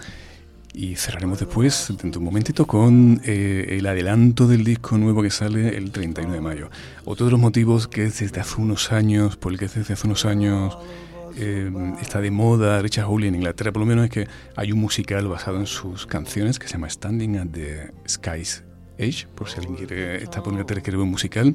[0.73, 5.31] Y cerraremos después, dentro de un momentito, con eh, el adelanto del disco nuevo que
[5.31, 6.71] sale el 31 de mayo.
[7.05, 10.07] Otro de los motivos que es desde hace unos años, por el que desde hace
[10.07, 10.79] unos años
[11.37, 11.69] eh,
[12.01, 15.27] está de moda Richard Hawley en Inglaterra, por lo menos es que hay un musical
[15.27, 18.68] basado en sus canciones que se llama Standing at the Sky's
[18.99, 21.55] Edge, por si alguien quiere, está por Inglaterra quiere un musical,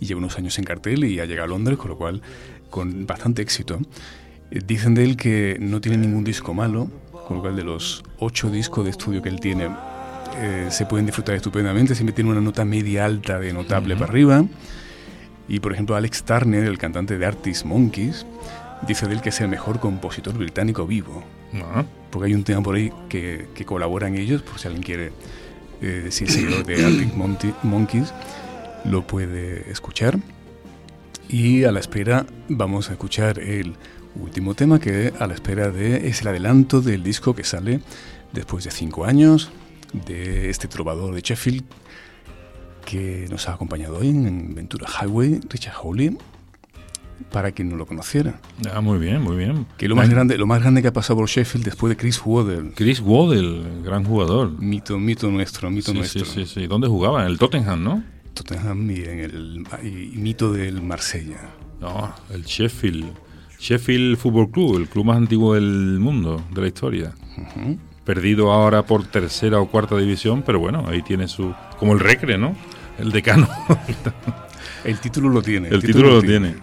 [0.00, 2.22] y lleva unos años en cartel y ha llegado a Londres, con lo cual
[2.70, 3.78] con bastante éxito.
[4.50, 6.88] Eh, Dicen de él que no tiene ningún disco malo,
[7.26, 9.68] con lo cual de los ocho discos de estudio que él tiene
[10.40, 14.44] eh, se pueden disfrutar estupendamente, siempre tiene una nota media alta de notable para arriba.
[15.48, 18.24] Y por ejemplo Alex Turner, el cantante de Artist Monkeys,
[18.86, 21.24] dice de él que es el mejor compositor británico vivo.
[21.54, 25.12] Ah, Porque hay un tema por ahí que, que colaboran ellos, por si alguien quiere
[25.82, 27.14] eh, decir seguidor de Arctic
[27.62, 28.12] Monkeys,
[28.84, 30.18] lo puede escuchar.
[31.28, 33.74] Y a la espera vamos a escuchar el
[34.16, 37.80] último tema que a la espera de es el adelanto del disco que sale
[38.32, 39.50] después de cinco años
[39.92, 41.64] de este trovador de Sheffield
[42.84, 46.16] que nos ha acompañado hoy en Ventura Highway, Richard Hawley.
[47.32, 48.40] Para quien no lo conociera.
[48.72, 49.66] Ah, muy bien, muy bien.
[49.76, 52.20] Que lo más grande, lo más grande que ha pasado por Sheffield después de Chris
[52.24, 52.72] Waddell.
[52.74, 54.52] Chris Waddell, gran jugador.
[54.58, 56.24] Mito, mito nuestro, mito Sí, nuestro.
[56.24, 56.66] sí, sí, sí.
[56.66, 57.22] ¿Dónde jugaba?
[57.24, 58.02] En el Tottenham, ¿no?
[58.34, 61.40] Tottenham y, en el, y mito del Marsella.
[61.80, 63.06] No, el Sheffield.
[63.58, 67.12] Sheffield Football Club, el club más antiguo del mundo, de la historia.
[68.04, 71.52] Perdido ahora por tercera o cuarta división, pero bueno, ahí tiene su.
[71.78, 72.54] Como el Recre, ¿no?
[72.98, 73.48] El decano.
[74.84, 75.68] El título lo tiene.
[75.68, 76.54] el título lo tiene.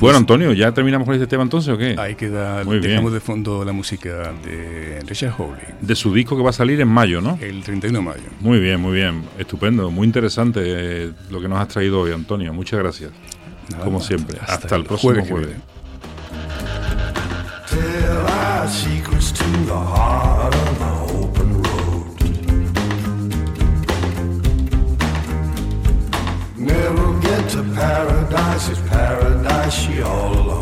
[0.00, 1.94] Bueno, Antonio, ¿ya terminamos con este tema entonces o qué?
[1.98, 2.90] Ahí queda, Muy bien.
[2.92, 6.80] dejamos de fondo la música de Richard Howley, De su disco que va a salir
[6.80, 7.38] en mayo, ¿no?
[7.40, 8.22] el 31 de mayo.
[8.40, 9.24] Muy bien, muy bien.
[9.38, 12.54] Estupendo, muy interesante eh, lo que nos has traído hoy, Antonio.
[12.54, 13.10] Muchas gracias.
[13.70, 14.06] Nada Como más.
[14.06, 14.38] siempre.
[14.40, 15.56] Hasta el próximo jueves.
[27.74, 30.60] Paradise, is paradise she all alone.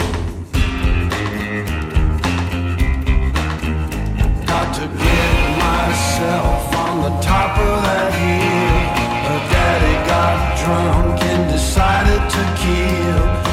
[4.46, 8.78] Got to get myself on the top of that hill.
[9.28, 13.47] Her daddy got drunk and decided to kill.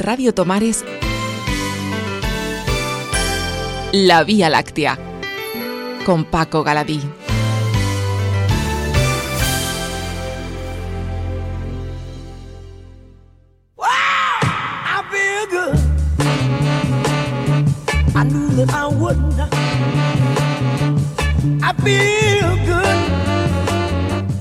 [0.00, 0.82] Radio Tomares,
[3.92, 4.98] La Vía Láctea,
[6.06, 7.02] con Paco Galadí.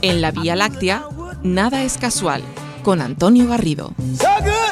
[0.02, 1.04] En La Vía Láctea,
[1.44, 2.44] nada es casual,
[2.82, 3.94] con Antonio Garrido.
[4.18, 4.69] So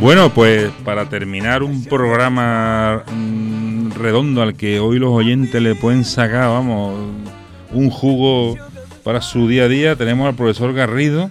[0.00, 6.04] Bueno, pues para terminar un programa mm, redondo al que hoy los oyentes le pueden
[6.04, 6.98] sacar, vamos,
[7.72, 8.56] un jugo
[9.04, 11.30] para su día a día, tenemos al profesor Garrido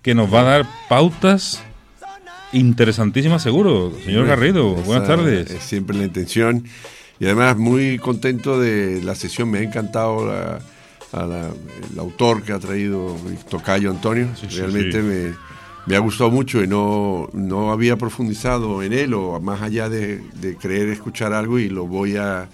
[0.00, 1.62] que nos va a dar pautas
[2.52, 3.92] interesantísimas seguro.
[4.04, 5.50] Señor Garrido, buenas Esa tardes.
[5.50, 6.64] Es siempre la intención.
[7.20, 9.50] Y además muy contento de la sesión.
[9.50, 10.60] Me ha encantado la-
[11.12, 11.50] a la-
[11.92, 13.16] el autor que ha traído
[13.50, 14.28] Tocayo Antonio.
[14.40, 15.06] Sí, sí, Realmente sí.
[15.06, 15.34] Me,
[15.88, 20.20] me ha gustado mucho y no, no había profundizado en él o más allá de,
[20.40, 22.48] de creer escuchar algo y lo voy a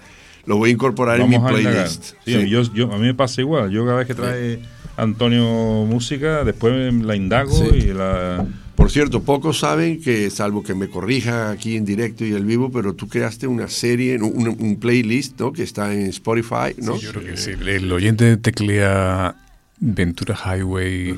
[0.45, 1.73] lo voy a incorporar en mi Vamos a indagar.
[1.85, 2.03] playlist.
[2.23, 2.49] Sí, Sí.
[2.49, 3.71] yo- yo- a mí me pasa igual.
[3.71, 4.59] Yo cada vez que trae
[4.95, 5.43] Antonio
[5.85, 7.65] música, después la indago Sí.
[7.75, 8.45] y la...
[8.75, 12.69] Por cierto, pocos saben que, salvo que me corrija aquí en directo y el vivo,
[12.71, 15.51] pero tú creaste una serie, un, un playlist, ¿no?
[15.53, 16.97] Que está en Spotify, ¿no?
[16.99, 17.51] Yo creo que sí.
[17.51, 19.35] El oyente teclea
[19.79, 21.17] Ventura Highway,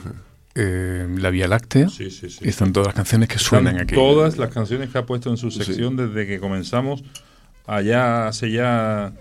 [0.57, 1.87] eh, La Vía Láctea.
[1.89, 2.39] Sí, sí, sí.
[2.41, 3.95] y están todas las canciones que suenan Están aquí.
[3.95, 7.03] todas las canciones que ha puesto en su sección desde que comenzamos
[7.65, 9.13] allá hace ya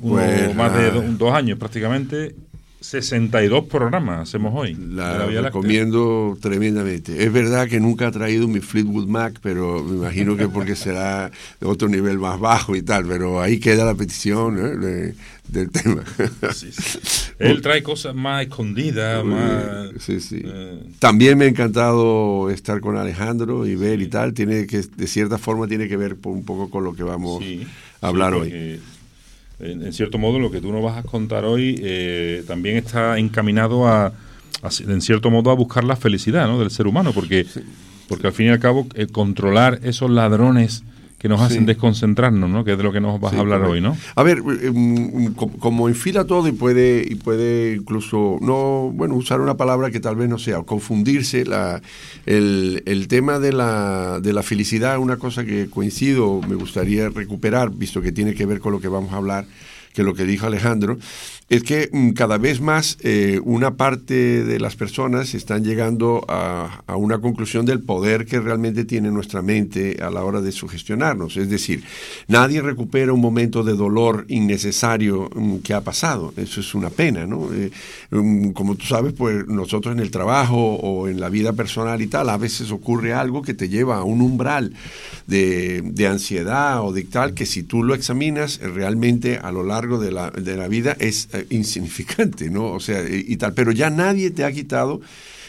[0.00, 2.34] uno- Pues, más de do- dos años prácticamente
[2.80, 5.42] 62 programas hacemos hoy La Láctea.
[5.42, 7.24] recomiendo tremendamente.
[7.24, 11.30] Es verdad que nunca ha traído mi Fleetwood Mac, pero me imagino que porque será
[11.60, 14.76] de otro nivel más bajo y tal, pero ahí queda la petición ¿eh?
[14.76, 15.14] de-
[15.48, 16.04] del tema.
[16.54, 16.98] Sí, sí.
[17.38, 20.42] él trae cosas más escondidas más Sí, sí.
[20.44, 24.34] eh, También me ha encantado estar con Alejandro y ver y tal.
[24.34, 27.42] Tiene que, de cierta forma, tiene que ver un poco con lo que vamos
[28.02, 28.80] a hablar sí, hoy.
[29.60, 33.88] En cierto modo, lo que tú nos vas a contar hoy eh, también está encaminado
[33.88, 36.58] a, a, en cierto modo, a buscar la felicidad ¿no?
[36.58, 37.46] del ser humano, porque,
[38.08, 40.84] porque al fin y al cabo, eh, controlar esos ladrones
[41.18, 41.64] que nos hacen Sí.
[41.66, 42.62] desconcentrarnos, ¿no?
[42.64, 43.96] Que es de lo que nos vas Sí, a hablar hoy, ¿no?
[44.14, 49.16] A ver, eh, mm, co- como enfila todo y puede, y puede incluso, no, bueno,
[49.16, 51.82] usar una palabra que tal vez no sea, confundirse, la,
[52.24, 57.70] el, el tema de la, de la felicidad, una cosa que coincido, me gustaría recuperar,
[57.70, 59.44] visto que tiene que ver con lo que vamos a hablar,
[59.94, 60.98] que lo que dijo Alejandro,
[61.48, 66.82] es que mm, cada vez más eh, una parte de las personas están llegando a,
[66.86, 71.36] a una conclusión del poder que realmente tiene nuestra mente a la hora de sugestionarnos.
[71.36, 71.82] Es decir,
[72.26, 76.34] nadie recupera un momento de dolor innecesario mm, que ha pasado.
[76.36, 77.48] Eso es una pena, ¿no?
[77.52, 77.70] Eh,
[78.10, 82.08] mm, como tú sabes, pues nosotros en el trabajo o en la vida personal y
[82.08, 84.74] tal, a veces ocurre algo que te lleva a un umbral
[85.26, 89.98] de, de ansiedad o de tal, que si tú lo examinas, realmente a lo largo
[89.98, 92.72] de la, de la vida es eh, insignificante, ¿no?
[92.72, 95.00] O sea, y, y tal, pero ya nadie te ha quitado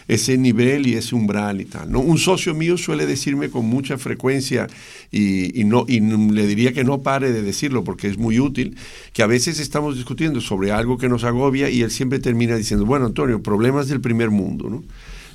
[0.10, 1.92] ese nivel y ese umbral y tal.
[1.92, 2.00] ¿no?
[2.00, 4.68] Un socio mío suele decirme con mucha frecuencia
[5.12, 8.76] y, y no, y le diría que no pare de decirlo porque es muy útil,
[9.14, 12.88] que a veces estamos discutiendo sobre algo que nos agobia y él siempre termina diciendo,
[12.88, 14.84] bueno, Antonio, problemas del primer mundo, ¿no?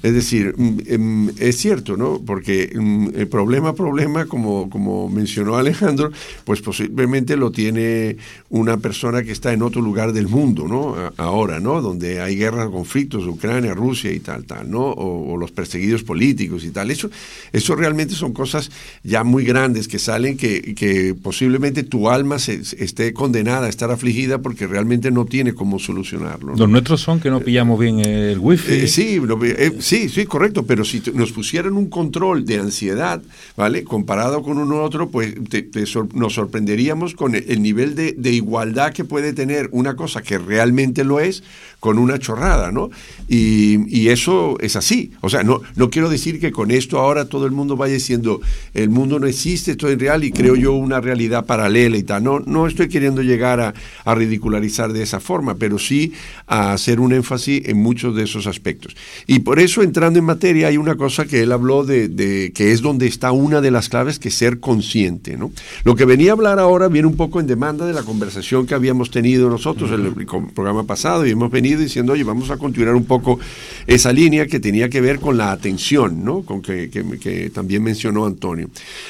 [0.05, 2.21] Es decir, mm, em, es cierto, ¿no?
[2.27, 6.13] Porque mm, el problema, problema, como, como mencionó Alejandro,
[6.45, 8.19] pues posiblemente lo tiene
[8.51, 10.95] una persona que está en otro lugar del mundo, ¿no?
[11.17, 11.81] Ahora, ¿no?
[11.81, 14.83] Donde hay guerras, conflictos, Ucrania, Rusia y tal, tal, ¿no?
[14.83, 16.91] O, o los perseguidos políticos y tal.
[16.91, 17.09] Eso,
[17.55, 18.71] eso realmente son cosas
[19.05, 23.91] ya muy grandes que salen que, que posiblemente tu alma se, esté condenada a estar
[23.91, 26.53] afligida porque realmente no tiene cómo solucionarlo.
[26.53, 26.59] ¿no?
[26.59, 28.71] Los nuestros son que no pillamos bien el wifi.
[28.71, 33.23] Eh, sí, eh, sí, sí, correcto, pero si nos pusieran un control de ansiedad,
[33.57, 33.85] ¿vale?
[33.85, 35.69] Comparado con uno otro, pues te-
[36.15, 41.05] nos sorprenderíamos con el, el nivel de, igualdad que puede tener una cosa que realmente
[41.05, 41.43] lo es
[41.81, 42.91] con una chorrada, ¿no?
[43.29, 45.13] Y, y eso es así.
[45.21, 48.41] O sea, no, no quiero decir que con esto ahora todo el mundo vaya diciendo
[48.73, 52.25] el mundo no existe, esto es real y creo yo una realidad paralela y tal.
[52.25, 53.75] No, no estoy queriendo llegar a,
[54.05, 56.13] a ridicularizar de esa forma, pero sí
[56.47, 58.97] a hacer un énfasis en muchos de esos aspectos.
[59.27, 62.73] Y por eso, entrando en materia, hay una cosa que él habló de, de que
[62.73, 65.37] es donde está una de las claves, que es ser consciente.
[65.37, 65.51] ¿no?
[65.85, 68.75] Lo que venía a hablar ahora viene un poco en demanda de la conversación que
[68.75, 70.13] habíamos tenido nosotros en el
[70.55, 73.39] programa pasado y hemos venido diciendo, oye, vamos a continuar un poco
[73.87, 76.43] esa línea que tenía que ver con la atención, ¿no?
[76.43, 78.69] Con que, que- que también mencionó Antonio.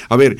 [0.09, 0.37] A ver,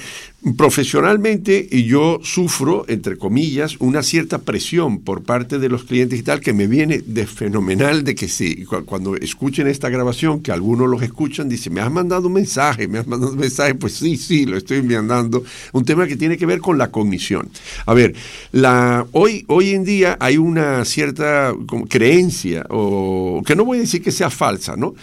[0.57, 6.39] profesionalmente yo sufro, entre comillas, una cierta presión por parte de los clientes y tal,
[6.39, 10.87] que me viene de fenomenal de que sí, cu- cuando escuchen esta grabación, que algunos
[10.89, 14.17] los escuchan, dicen, me has mandado un mensaje, me has mandado un mensaje, pues sí,
[14.17, 15.43] sí, lo estoy mandando.
[15.73, 17.49] Un tema que tiene que ver con la cognición.
[17.85, 18.13] A ver,
[18.51, 21.53] la, hoy, hoy en día hay una cierta
[21.89, 24.93] creencia, o que no voy a decir que sea falsa, ¿no?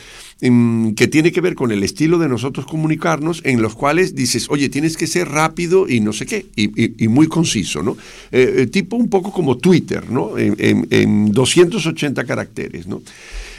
[0.42, 4.48] Em, que tiene que ver con el estilo de nosotros comunicarnos, en los cuales dices,
[4.50, 7.96] oye, tienes que ser rápido y no sé qué, y, muy conciso, ¿no?
[8.30, 10.36] Eh, eh, tipo un poco como Twitter, ¿no?
[10.36, 13.00] En, en- en 280 caracteres, ¿no?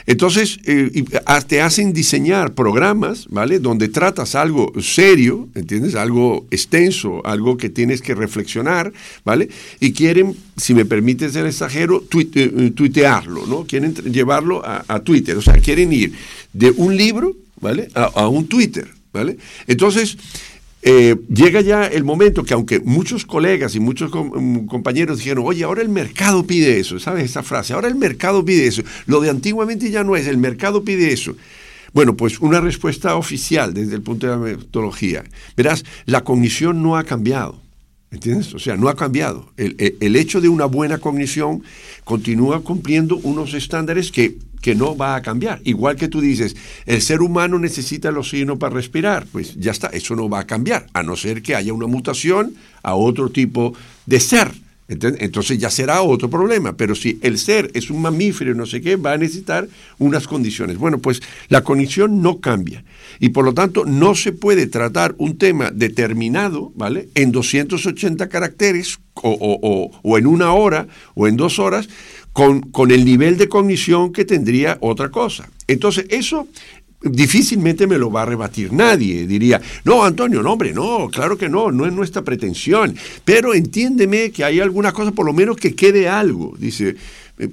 [0.05, 3.59] Entonces, eh, y a- te hacen diseñar programas, ¿vale?
[3.59, 5.95] Donde tratas algo serio, ¿entiendes?
[5.95, 8.91] Algo extenso, algo que tienes que reflexionar,
[9.23, 9.49] ¿vale?
[9.79, 13.65] Y quieren, si me permites el exagero, tuite- eh, tuitearlo, ¿no?
[13.65, 16.13] Quieren llevarlo a, Twitter, o sea, quieren ir
[16.53, 17.89] de un libro, ¿vale?
[17.95, 19.37] A un Twitter, ¿vale?
[19.67, 20.17] Entonces,
[20.83, 25.63] eh, llega ya el momento que aunque muchos colegas y muchos mm, compañeros dijeron, oye,
[25.63, 27.73] ahora el mercado pide eso, ¿sabes esa frase?
[27.73, 28.83] Ahora el mercado pide eso.
[29.05, 31.35] Lo de antiguamente ya no es, el mercado pide eso.
[31.93, 35.23] Bueno, pues una respuesta oficial desde el punto de la metodología.
[35.55, 37.61] Verás, la cognición no ha cambiado.
[38.11, 38.53] ¿Entiendes?
[38.53, 39.51] O sea, no ha cambiado.
[39.57, 41.63] El, el- el hecho de una buena cognición
[42.03, 45.61] continúa cumpliendo unos estándares que, que no va a cambiar.
[45.65, 46.55] Igual que tú dices,
[46.87, 49.27] el ser humano necesita el oxígeno para respirar.
[49.31, 52.55] Pues ya está, eso no va a cambiar, a no ser que haya una mutación
[52.81, 53.75] a otro tipo
[54.07, 54.51] de ser.
[54.87, 56.73] Entonces ya será otro problema.
[56.73, 60.77] Pero si el ser es un mamífero no sé qué, va a necesitar unas condiciones.
[60.77, 62.83] Bueno, pues la cognición no cambia.
[63.19, 67.09] Y por lo tanto no se puede tratar un tema determinado, ¿vale?
[67.15, 71.87] En 280 caracteres o, o- o- o en una hora o en dos horas
[72.33, 75.49] con, con el nivel de cognición que tendría otra cosa.
[75.67, 76.47] Entonces eso
[77.03, 79.27] difícilmente me lo va a rebatir nadie.
[79.27, 82.95] Diría, no, Antonio, no, hombre, no, claro que no, no es nuestra pretensión.
[83.23, 86.55] Pero entiéndeme que hay alguna cosa, por lo menos que quede algo.
[86.57, 86.95] Dice,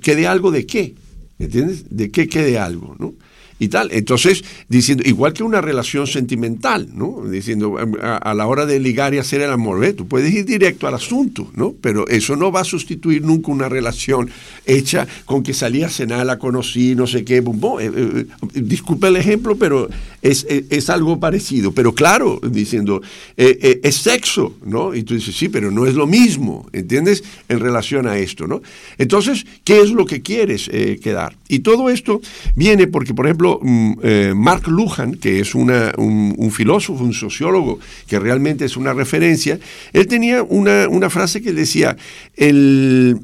[0.02, 0.94] ¿quede algo de qué?
[1.38, 1.84] ¿Entiendes?
[1.90, 2.96] ¿De qué quede algo?
[2.98, 3.14] ¿no?
[3.61, 3.90] Y tal.
[3.92, 7.22] Entonces, diciendo, igual que una relación sentimental, ¿no?
[7.30, 9.92] Diciendo, a, a la hora de ligar y hacer el amor, ¿ve?
[9.92, 11.74] tú puedes ir directo al asunto, ¿no?
[11.80, 14.30] Pero eso no va a sustituir nunca una relación
[14.66, 17.80] hecha con que salí a cenar, la conocí, no sé qué, bum, bum.
[17.80, 19.88] Eh, eh, disculpe el ejemplo, pero
[20.22, 21.72] es, es, es algo parecido.
[21.72, 23.00] Pero claro, diciendo,
[23.36, 24.94] eh, eh, es sexo, ¿no?
[24.94, 27.22] Y tú dices, sí, pero no es lo mismo, ¿entiendes?
[27.48, 28.62] En relación a esto, ¿no?
[28.98, 31.36] Entonces, ¿qué es lo que quieres eh, quedar?
[31.48, 32.20] Y todo esto
[32.54, 37.78] viene porque, por ejemplo, mm, eh, Mark Lujan, que es una- un, filósofo, un sociólogo,
[38.06, 39.58] que realmente es una referencia,
[39.92, 41.96] él tenía una, una frase que decía,
[42.36, 43.20] el,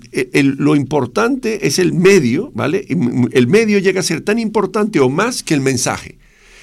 [0.58, 2.86] lo importante es el medio, ¿vale?
[2.88, 6.16] Mm, El medio llega a ser tan importante o más que el mensaje.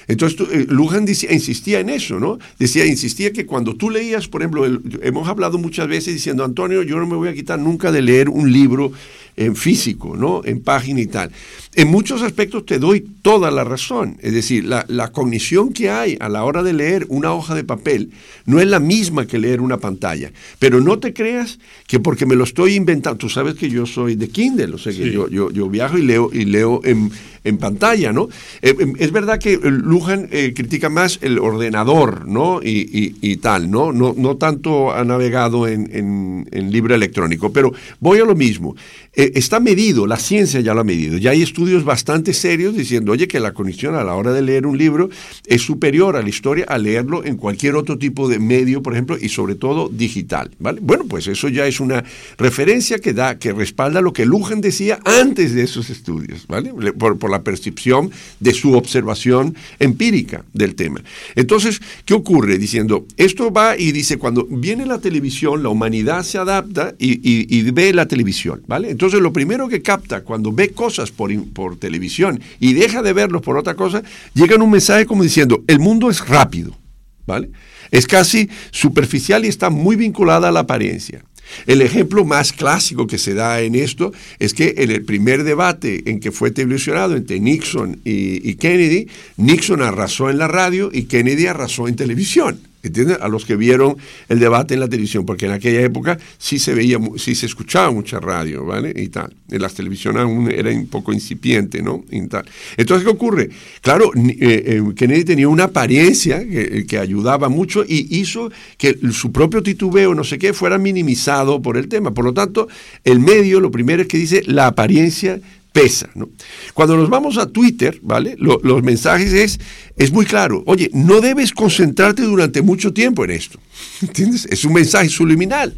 [0.07, 0.65] Entonces, tú, eh,
[1.05, 2.39] decía- insistía en eso, ¿no?
[2.59, 4.65] Decía, insistía que cuando tú leías, por ejemplo,
[5.01, 8.29] hemos hablado muchas veces diciendo, Antonio, yo no me voy a quitar nunca de leer
[8.29, 8.91] un libro
[9.35, 10.41] en físico, ¿no?
[10.45, 11.31] En página y tal.
[11.75, 14.17] En muchos aspectos te doy toda la razón.
[14.21, 17.63] Es decir, la, la cognición que hay a la hora de leer una hoja de
[17.63, 18.11] papel
[18.45, 20.31] no es la misma que leer una pantalla.
[20.59, 21.57] Pero no te creas
[21.87, 24.91] que porque me lo estoy inventando, tú sabes que yo soy de Kindle, o sea
[24.93, 25.11] que Sí.
[25.11, 27.09] yo, yo, yo viajo y leo, y leo en,
[27.43, 28.29] en pantalla, ¿no?
[28.61, 32.61] Eh, eh, es verdad que eh, Lujan eh, critica más el ordenador, ¿no?
[32.63, 33.91] Y, y- y tal, ¿no?
[33.91, 34.13] ¿no?
[34.15, 38.75] No tanto ha navegado en, en- en libro electrónico, pero voy a lo mismo.
[39.15, 43.27] Está medido, la ciencia ya lo ha medido, ya hay estudios bastante serios diciendo, oye,
[43.27, 45.09] que la cognición a la hora de leer un libro
[45.45, 49.17] es superior a la historia a leerlo en cualquier otro tipo de medio, por ejemplo,
[49.19, 50.79] y sobre todo digital, ¿vale?
[50.81, 52.03] Bueno, pues eso ya es una
[52.37, 56.73] referencia que da, que respalda lo que Lujan decía antes de esos estudios, ¿vale?
[56.79, 61.01] Le- Por, por la percepción de su observación empírica del tema.
[61.35, 62.57] Entonces, ¿qué ocurre?
[62.57, 67.93] Diciendo, esto va y dice, cuando viene la televisión, la humanidad se adapta y, ve
[67.93, 68.89] la televisión, ¿vale?
[68.91, 73.41] Entonces, lo primero que capta cuando ve cosas por, por televisión y deja de verlos
[73.41, 76.77] por otra cosa, llega en un mensaje como diciendo, el mundo es rápido,
[77.25, 77.49] ¿vale?
[77.91, 81.23] Es casi superficial y está muy vinculada a la apariencia.
[81.67, 86.09] El ejemplo más clásico que se da en esto es que en el primer debate
[86.09, 91.03] en que fue televisionado entre Nixon y, y Kennedy, Nixon arrasó en la radio y
[91.03, 92.72] Kennedy arrasó en televisión.
[92.83, 93.17] ¿Entiendes?
[93.21, 93.95] A los que vieron
[94.27, 97.89] el debate en la televisión, porque en aquella época sí se veía, sí se escuchaba
[97.91, 98.93] mucha radio, ¿vale?
[98.95, 99.33] Y tal.
[99.49, 102.03] En las televisiones aún era un poco incipiente, ¿no?
[102.11, 102.45] Y tal.
[102.75, 103.49] Entonces, ¿qué ocurre?
[103.81, 109.31] Claro, eh, eh, Kennedy tenía una apariencia que, que ayudaba mucho y hizo que su
[109.31, 112.13] propio titubeo, no sé qué, fuera minimizado por el tema.
[112.13, 112.67] Por lo tanto,
[113.05, 115.39] el medio, lo primero es que dice la apariencia
[115.73, 116.09] pesa.
[116.15, 116.29] ¿no?
[116.73, 118.35] Cuando nos vamos a Twitter, ¿vale?
[118.39, 119.59] Lo- los mensajes es,
[119.97, 120.63] es muy claro.
[120.67, 123.59] Oye, no debes concentrarte durante mucho tiempo en esto.
[124.01, 124.45] ¿Entiendes?
[124.49, 125.75] Es un mensaje subliminal.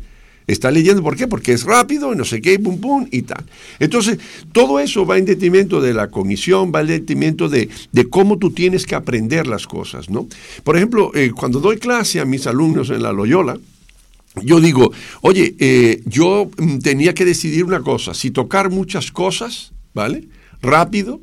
[0.48, 1.28] Está leyendo, ¿por qué?
[1.28, 3.44] Porque es rápido, y no sé qué, pum, pum, y tal.
[3.80, 4.20] Entonces,
[4.52, 8.52] todo eso va en detrimento de la cognición, va en detrimento de, de cómo tú
[8.52, 10.28] tienes que aprender las cosas, ¿no?
[10.64, 13.58] Por ejemplo, eh, cuando doy clase a mis alumnos en la Loyola,
[14.44, 14.92] yo digo,
[15.22, 20.28] oye, eh, yo mm, tenía que decidir una cosa, si tocar muchas cosas, ¿vale?
[20.62, 21.22] Rápido,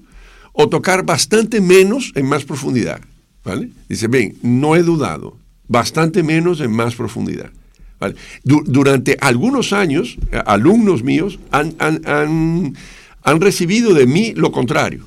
[0.52, 3.00] o tocar bastante menos en más profundidad,
[3.44, 3.70] ¿vale?
[3.88, 5.36] Dice, ven, no he dudado,
[5.68, 7.50] bastante menos en más profundidad.
[8.00, 8.16] ¿vale?
[8.42, 12.74] Du- durante algunos años, eh, alumnos míos han- han-
[13.22, 15.06] han recibido de mí lo contrario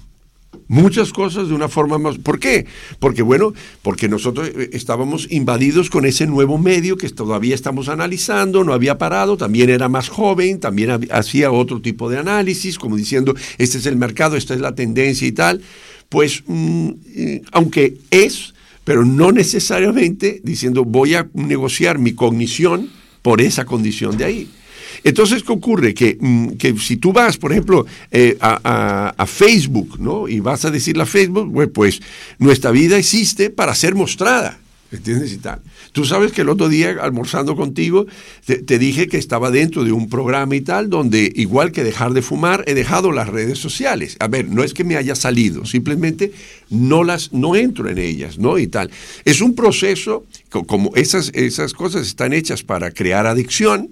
[0.67, 2.17] muchas cosas de una forma más.
[2.17, 2.65] ¿Por qué?
[2.99, 8.63] Porque bueno, porque nosotros eh, estábamos invadidos con ese nuevo medio que todavía estamos analizando,
[8.63, 13.35] no había parado, también era más joven, también hacía otro tipo de análisis, como diciendo,
[13.57, 15.61] este es el mercado, esta es la tendencia y tal.
[16.09, 18.53] Pues, mm, eh, aunque es,
[18.83, 22.89] pero no necesariamente diciendo voy a negociar mi cognición
[23.21, 24.49] por esa condición de ahí.
[25.03, 25.93] Entonces, ¿qué ocurre?
[25.93, 30.27] Que, mm, que si tú vas, por ejemplo, eh, a, Facebook, ¿no?
[30.27, 32.01] Y vas a decirle a Facebook, pues, pues
[32.39, 34.59] nuestra vida existe para ser mostrada.
[34.91, 35.33] ¿Entiendes?
[35.33, 35.59] Y tal.
[35.91, 38.05] Tú sabes que el otro día, almorzando contigo,
[38.45, 42.13] te, te dije que estaba dentro de un programa y tal, donde igual que dejar
[42.13, 44.15] de fumar, he dejado las redes sociales.
[44.19, 46.31] A ver, no es que me haya salido, simplemente
[46.69, 48.57] no las, no entro en ellas, ¿no?
[48.57, 48.89] Y tal.
[49.25, 53.89] Es un proceso, co- como esas, esas cosas están hechas para crear adicción,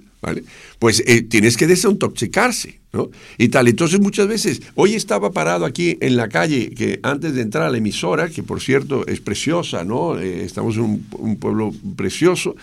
[0.79, 3.09] Pues eh, tienes que desintoxicarse, ¿no?
[3.37, 3.67] Y tal.
[3.67, 7.69] Entonces muchas veces, hoy estaba parado aquí en la calle, que antes de entrar a
[7.69, 10.19] la emisora, que por cierto es preciosa, ¿no?
[10.19, 12.55] Eh, estamos en un, pueblo precioso,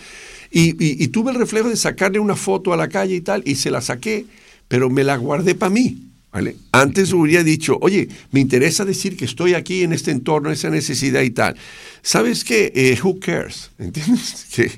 [0.53, 3.71] y tuve el reflejo de sacarle una foto a la calle y tal, y se
[3.71, 4.25] la saqué,
[4.67, 6.11] pero me la guardé para mí.
[6.31, 6.55] ¿Vale?
[6.71, 11.21] Antes hubiera dicho, oye, me interesa decir que estoy aquí en este entorno, esa necesidad
[11.23, 11.57] y tal.
[12.01, 12.71] ¿Sabes qué?
[12.73, 13.71] Eh, who cares?
[13.77, 14.47] ¿Entiendes?
[14.55, 14.71] Que,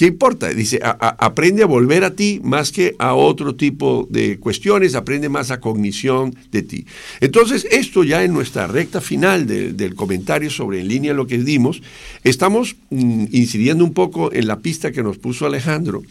[0.00, 0.48] ¿qué importa?
[0.48, 5.50] Dice, aprende a volver a ti más que a otro tipo de cuestiones, aprende más
[5.50, 6.86] a cognición de ti.
[7.20, 11.36] Entonces, esto ya en nuestra recta final de- del comentario sobre en línea lo que
[11.36, 11.82] dimos,
[12.24, 16.02] estamos mm, incidiendo un poco en la pista que nos puso Alejandro,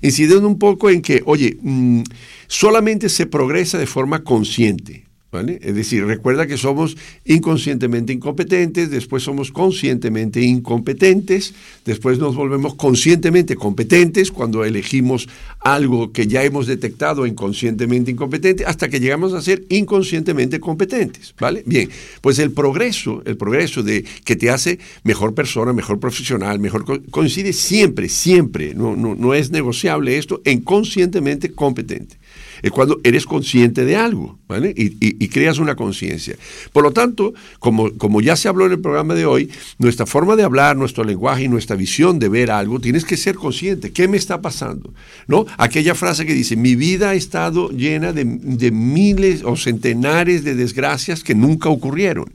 [0.00, 2.00] incidiendo un poco en que, oye, mm,
[2.46, 5.03] solamente se progresa de forma consciente.
[5.34, 11.54] Es decir, recuerda que somos inconscientemente incompetentes, después somos conscientemente incompetentes,
[11.84, 15.28] después nos volvemos conscientemente competentes cuando elegimos
[15.60, 21.64] algo que ya hemos detectado inconscientemente incompetente, hasta que llegamos a ser inconscientemente competentes, ¿vale?
[21.66, 21.88] Bien,
[22.20, 27.02] pues el progreso, el progreso de que te hace mejor persona, mejor profesional, mejor co-
[27.10, 32.16] coincide siempre, siempre, no, no, no es negociable esto, en conscientemente competente
[32.64, 36.34] es cuando eres consciente de algo, y creas una conciencia.
[36.72, 40.34] Por lo tanto, como, como ya se habló en el programa de hoy, nuestra forma
[40.34, 43.92] de hablar, nuestro lenguaje y nuestra visión de ver algo, tienes que ser consciente.
[43.92, 44.94] ¿Qué me está pasando?
[45.26, 45.44] ¿No?
[45.58, 50.54] Aquella frase que dice, mi vida ha estado llena de, de miles o centenares de
[50.54, 52.32] desgracias que nunca ocurrieron.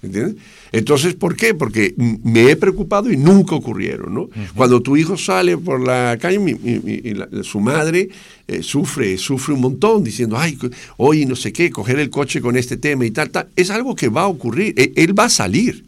[0.00, 0.36] ¿Entiendes?
[0.72, 1.54] Entonces, ¿por qué?
[1.54, 4.30] Porque me he preocupado y nunca ocurrieron, ¿no?
[4.54, 8.08] Cuando tu hijo sale por la calle, mi- mi- mi- y la- su madre
[8.48, 10.58] eh, sufre, sufre un montón diciendo, ay,
[10.96, 13.48] hoy no sé qué, coger el coche con este tema y tal, tal.
[13.54, 15.84] Es algo que va a ocurrir, E- él va a salir.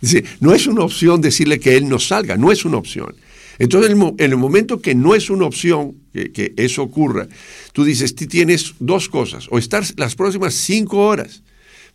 [0.00, 3.14] Dice, no es una opción decirle que él no salga, no es una opción.
[3.58, 6.82] Entonces, en el mo- en el momento que no es una opción que, que eso
[6.82, 7.26] ocurra,
[7.72, 11.42] tú dices, tú tienes dos cosas, o estar las próximas cinco horas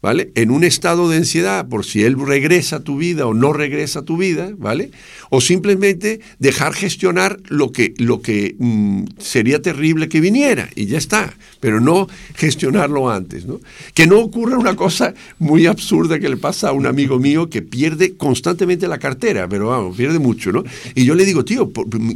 [0.02, 0.32] ¿vale?
[0.36, 4.00] En un estado de ansiedad por si él regresa a tu vida o no regresa
[4.00, 4.92] a tu vida, ¿vale?
[5.30, 10.98] O simplemente dejar gestionar lo que, lo que mm, sería terrible que viniera y ya
[10.98, 13.60] está, pero no gestionarlo antes, ¿no?
[13.94, 17.62] Que no ocurra una cosa muy absurda que le pasa a un amigo mío que
[17.62, 20.64] pierde constantemente la cartera, pero vamos, pierde mucho, ¿no?
[20.96, 21.72] Y yo le digo, tío,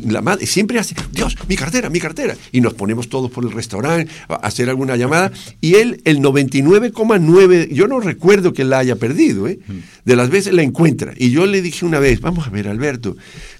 [0.07, 2.35] la madre siempre hace, Dios, mi cartera, mi cartera.
[2.51, 5.31] Y nos ponemos todos por el restaurante a hacer alguna llamada
[5.61, 9.59] y él, el 99,9, yo no recuerdo que la haya perdido, ¿eh?
[10.05, 11.13] De las veces la encuentra.
[11.15, 13.15] Y yo le dije una vez, vamos a ver, Alberto,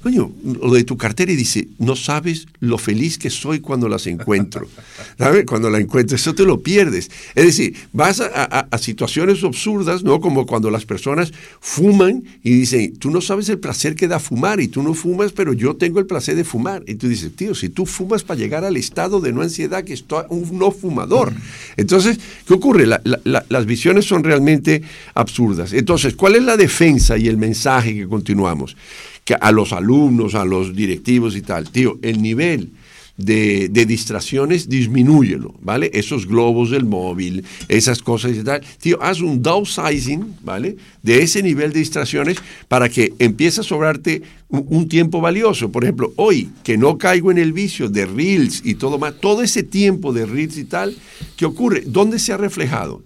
[0.06, 0.32] coño,
[0.62, 4.68] lo de tu cartera y dice, no sabes lo feliz que soy cuando las encuentro.
[5.18, 5.46] ¿Sabes?
[5.48, 7.10] Cuando la encuentras, eso te lo pierdes.
[7.34, 10.22] Es decir, vas a, a- a situaciones absurdas, ¿no?
[10.22, 14.60] Como cuando las personas fuman y dicen, tú no sabes el placer que da fumar
[14.62, 16.84] y tú no fumas, pero yo tengo el placer de fumar.
[16.86, 19.94] Y tú dices, tío, si tú fumas para llegar al estado de no ansiedad que
[19.94, 21.34] está un no fumador.
[21.78, 22.86] Entonces, ¿qué ocurre?
[22.86, 24.84] La- la- la- las visiones son realmente
[25.16, 25.74] absurdas.
[25.74, 28.78] Entonces, ¿cuál es la defensa y el mensaje que continuamos?
[29.26, 32.72] Que a los alumnos, a los directivos y tal, tío, el nivel
[33.18, 35.90] de, distracciones, disminúyelo, ¿vale?
[35.94, 38.62] Esos globos del móvil, esas cosas y tal.
[38.80, 40.76] Tío, haz un downsizing, ¿vale?
[41.02, 45.72] De ese nivel de distracciones para que empiece a sobrarte un, un tiempo valioso.
[45.72, 49.42] Por ejemplo, hoy, que no caigo en el vicio de reels y todo más, todo
[49.42, 50.96] ese tiempo de reels y tal,
[51.38, 51.84] ¿qué ocurre?
[51.86, 53.04] ¿Dónde se ha reflejado?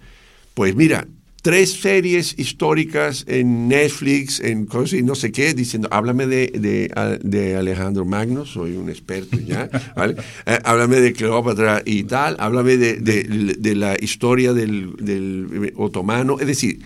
[0.55, 1.07] Pues mira,
[1.41, 7.19] tres series históricas en Netflix, en cosas y no sé qué, diciendo, háblame de, de,
[7.23, 10.15] de Alejandro Magno, soy un experto ya, ¿vale?
[10.45, 16.39] Eh, háblame de Cleópatra y tal, háblame de, de- de la historia del, del otomano,
[16.39, 16.79] es decir,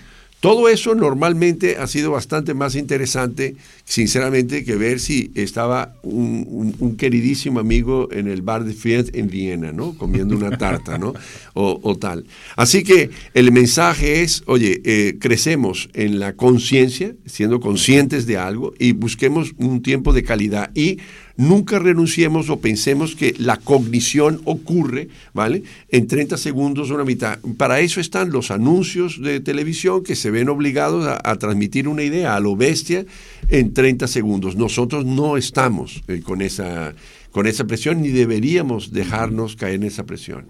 [0.44, 6.76] todo eso normalmente ha sido bastante más interesante, sinceramente, que ver si estaba un, un-
[6.80, 9.98] un queridísimo amigo en el bar de Fiat en Viena, ¿no?
[9.98, 11.14] Comiendo una tarta, ¿no?
[11.56, 12.26] O, o tal.
[12.58, 18.74] Así que el mensaje es, oye, eh, crecemos en la conciencia, siendo conscientes de algo,
[18.80, 20.72] y busquemos un tiempo de calidad.
[20.76, 20.98] Y
[21.38, 25.64] nunca renunciemos o pensemos que la cognición ocurre, ¿vale?
[25.90, 27.40] En 30 segundos una mitad.
[27.58, 32.04] Para eso están los anuncios de televisión que se ven obligados a, a transmitir una
[32.04, 33.06] idea a lo bestia
[33.50, 34.56] en 30 segundos.
[34.56, 36.94] Nosotros no estamos eh, con, esa,
[37.32, 40.46] con esa presión ni deberíamos dejarnos caer en esa presión.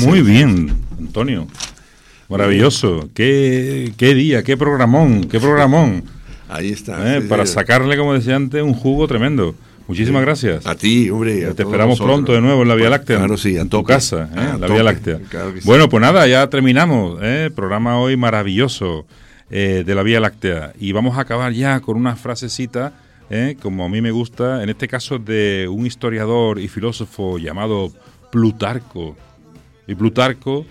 [0.00, 1.46] Muy bien, Antonio.
[2.28, 3.08] Maravilloso.
[3.14, 6.02] Qué, qué día, qué programón, qué programón.
[6.48, 7.16] Ahí está.
[7.16, 7.20] ¿eh?
[7.22, 9.54] Para sacarle, como decía antes, un jugo tremendo.
[9.88, 10.66] Muchísimas gracias.
[10.66, 11.46] A ti, hombre.
[11.46, 12.14] a Te esperamos nosotros.
[12.16, 13.18] pronto de nuevo en la Vía Láctea.
[13.18, 14.38] Claro, sí, a en tu casa, ¿eh?
[14.38, 15.20] A en la Vía Láctea.
[15.28, 15.66] claro que sí.
[15.66, 17.18] Bueno, pues nada, ya terminamos.
[17.22, 17.50] ¿eh?
[17.54, 19.06] Programa hoy maravilloso
[19.50, 20.72] eh, de la Vía Láctea.
[20.78, 22.94] Y vamos a acabar ya con una frasecita,
[23.30, 23.56] ¿eh?
[23.62, 27.92] como a mí me gusta, en este caso de un historiador y filósofo llamado
[28.32, 29.16] Plutarco.
[29.86, 30.66] Y Plutarco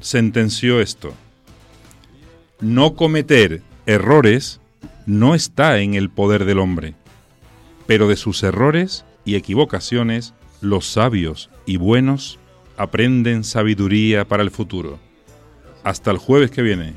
[0.00, 1.14] sentenció esto.
[2.60, 4.60] No cometer errores
[5.06, 6.94] no está en el poder del hombre,
[7.86, 12.38] pero de sus errores y equivocaciones los sabios y buenos
[12.76, 14.98] aprenden sabiduría para el futuro.
[15.82, 16.94] Hasta el jueves que viene.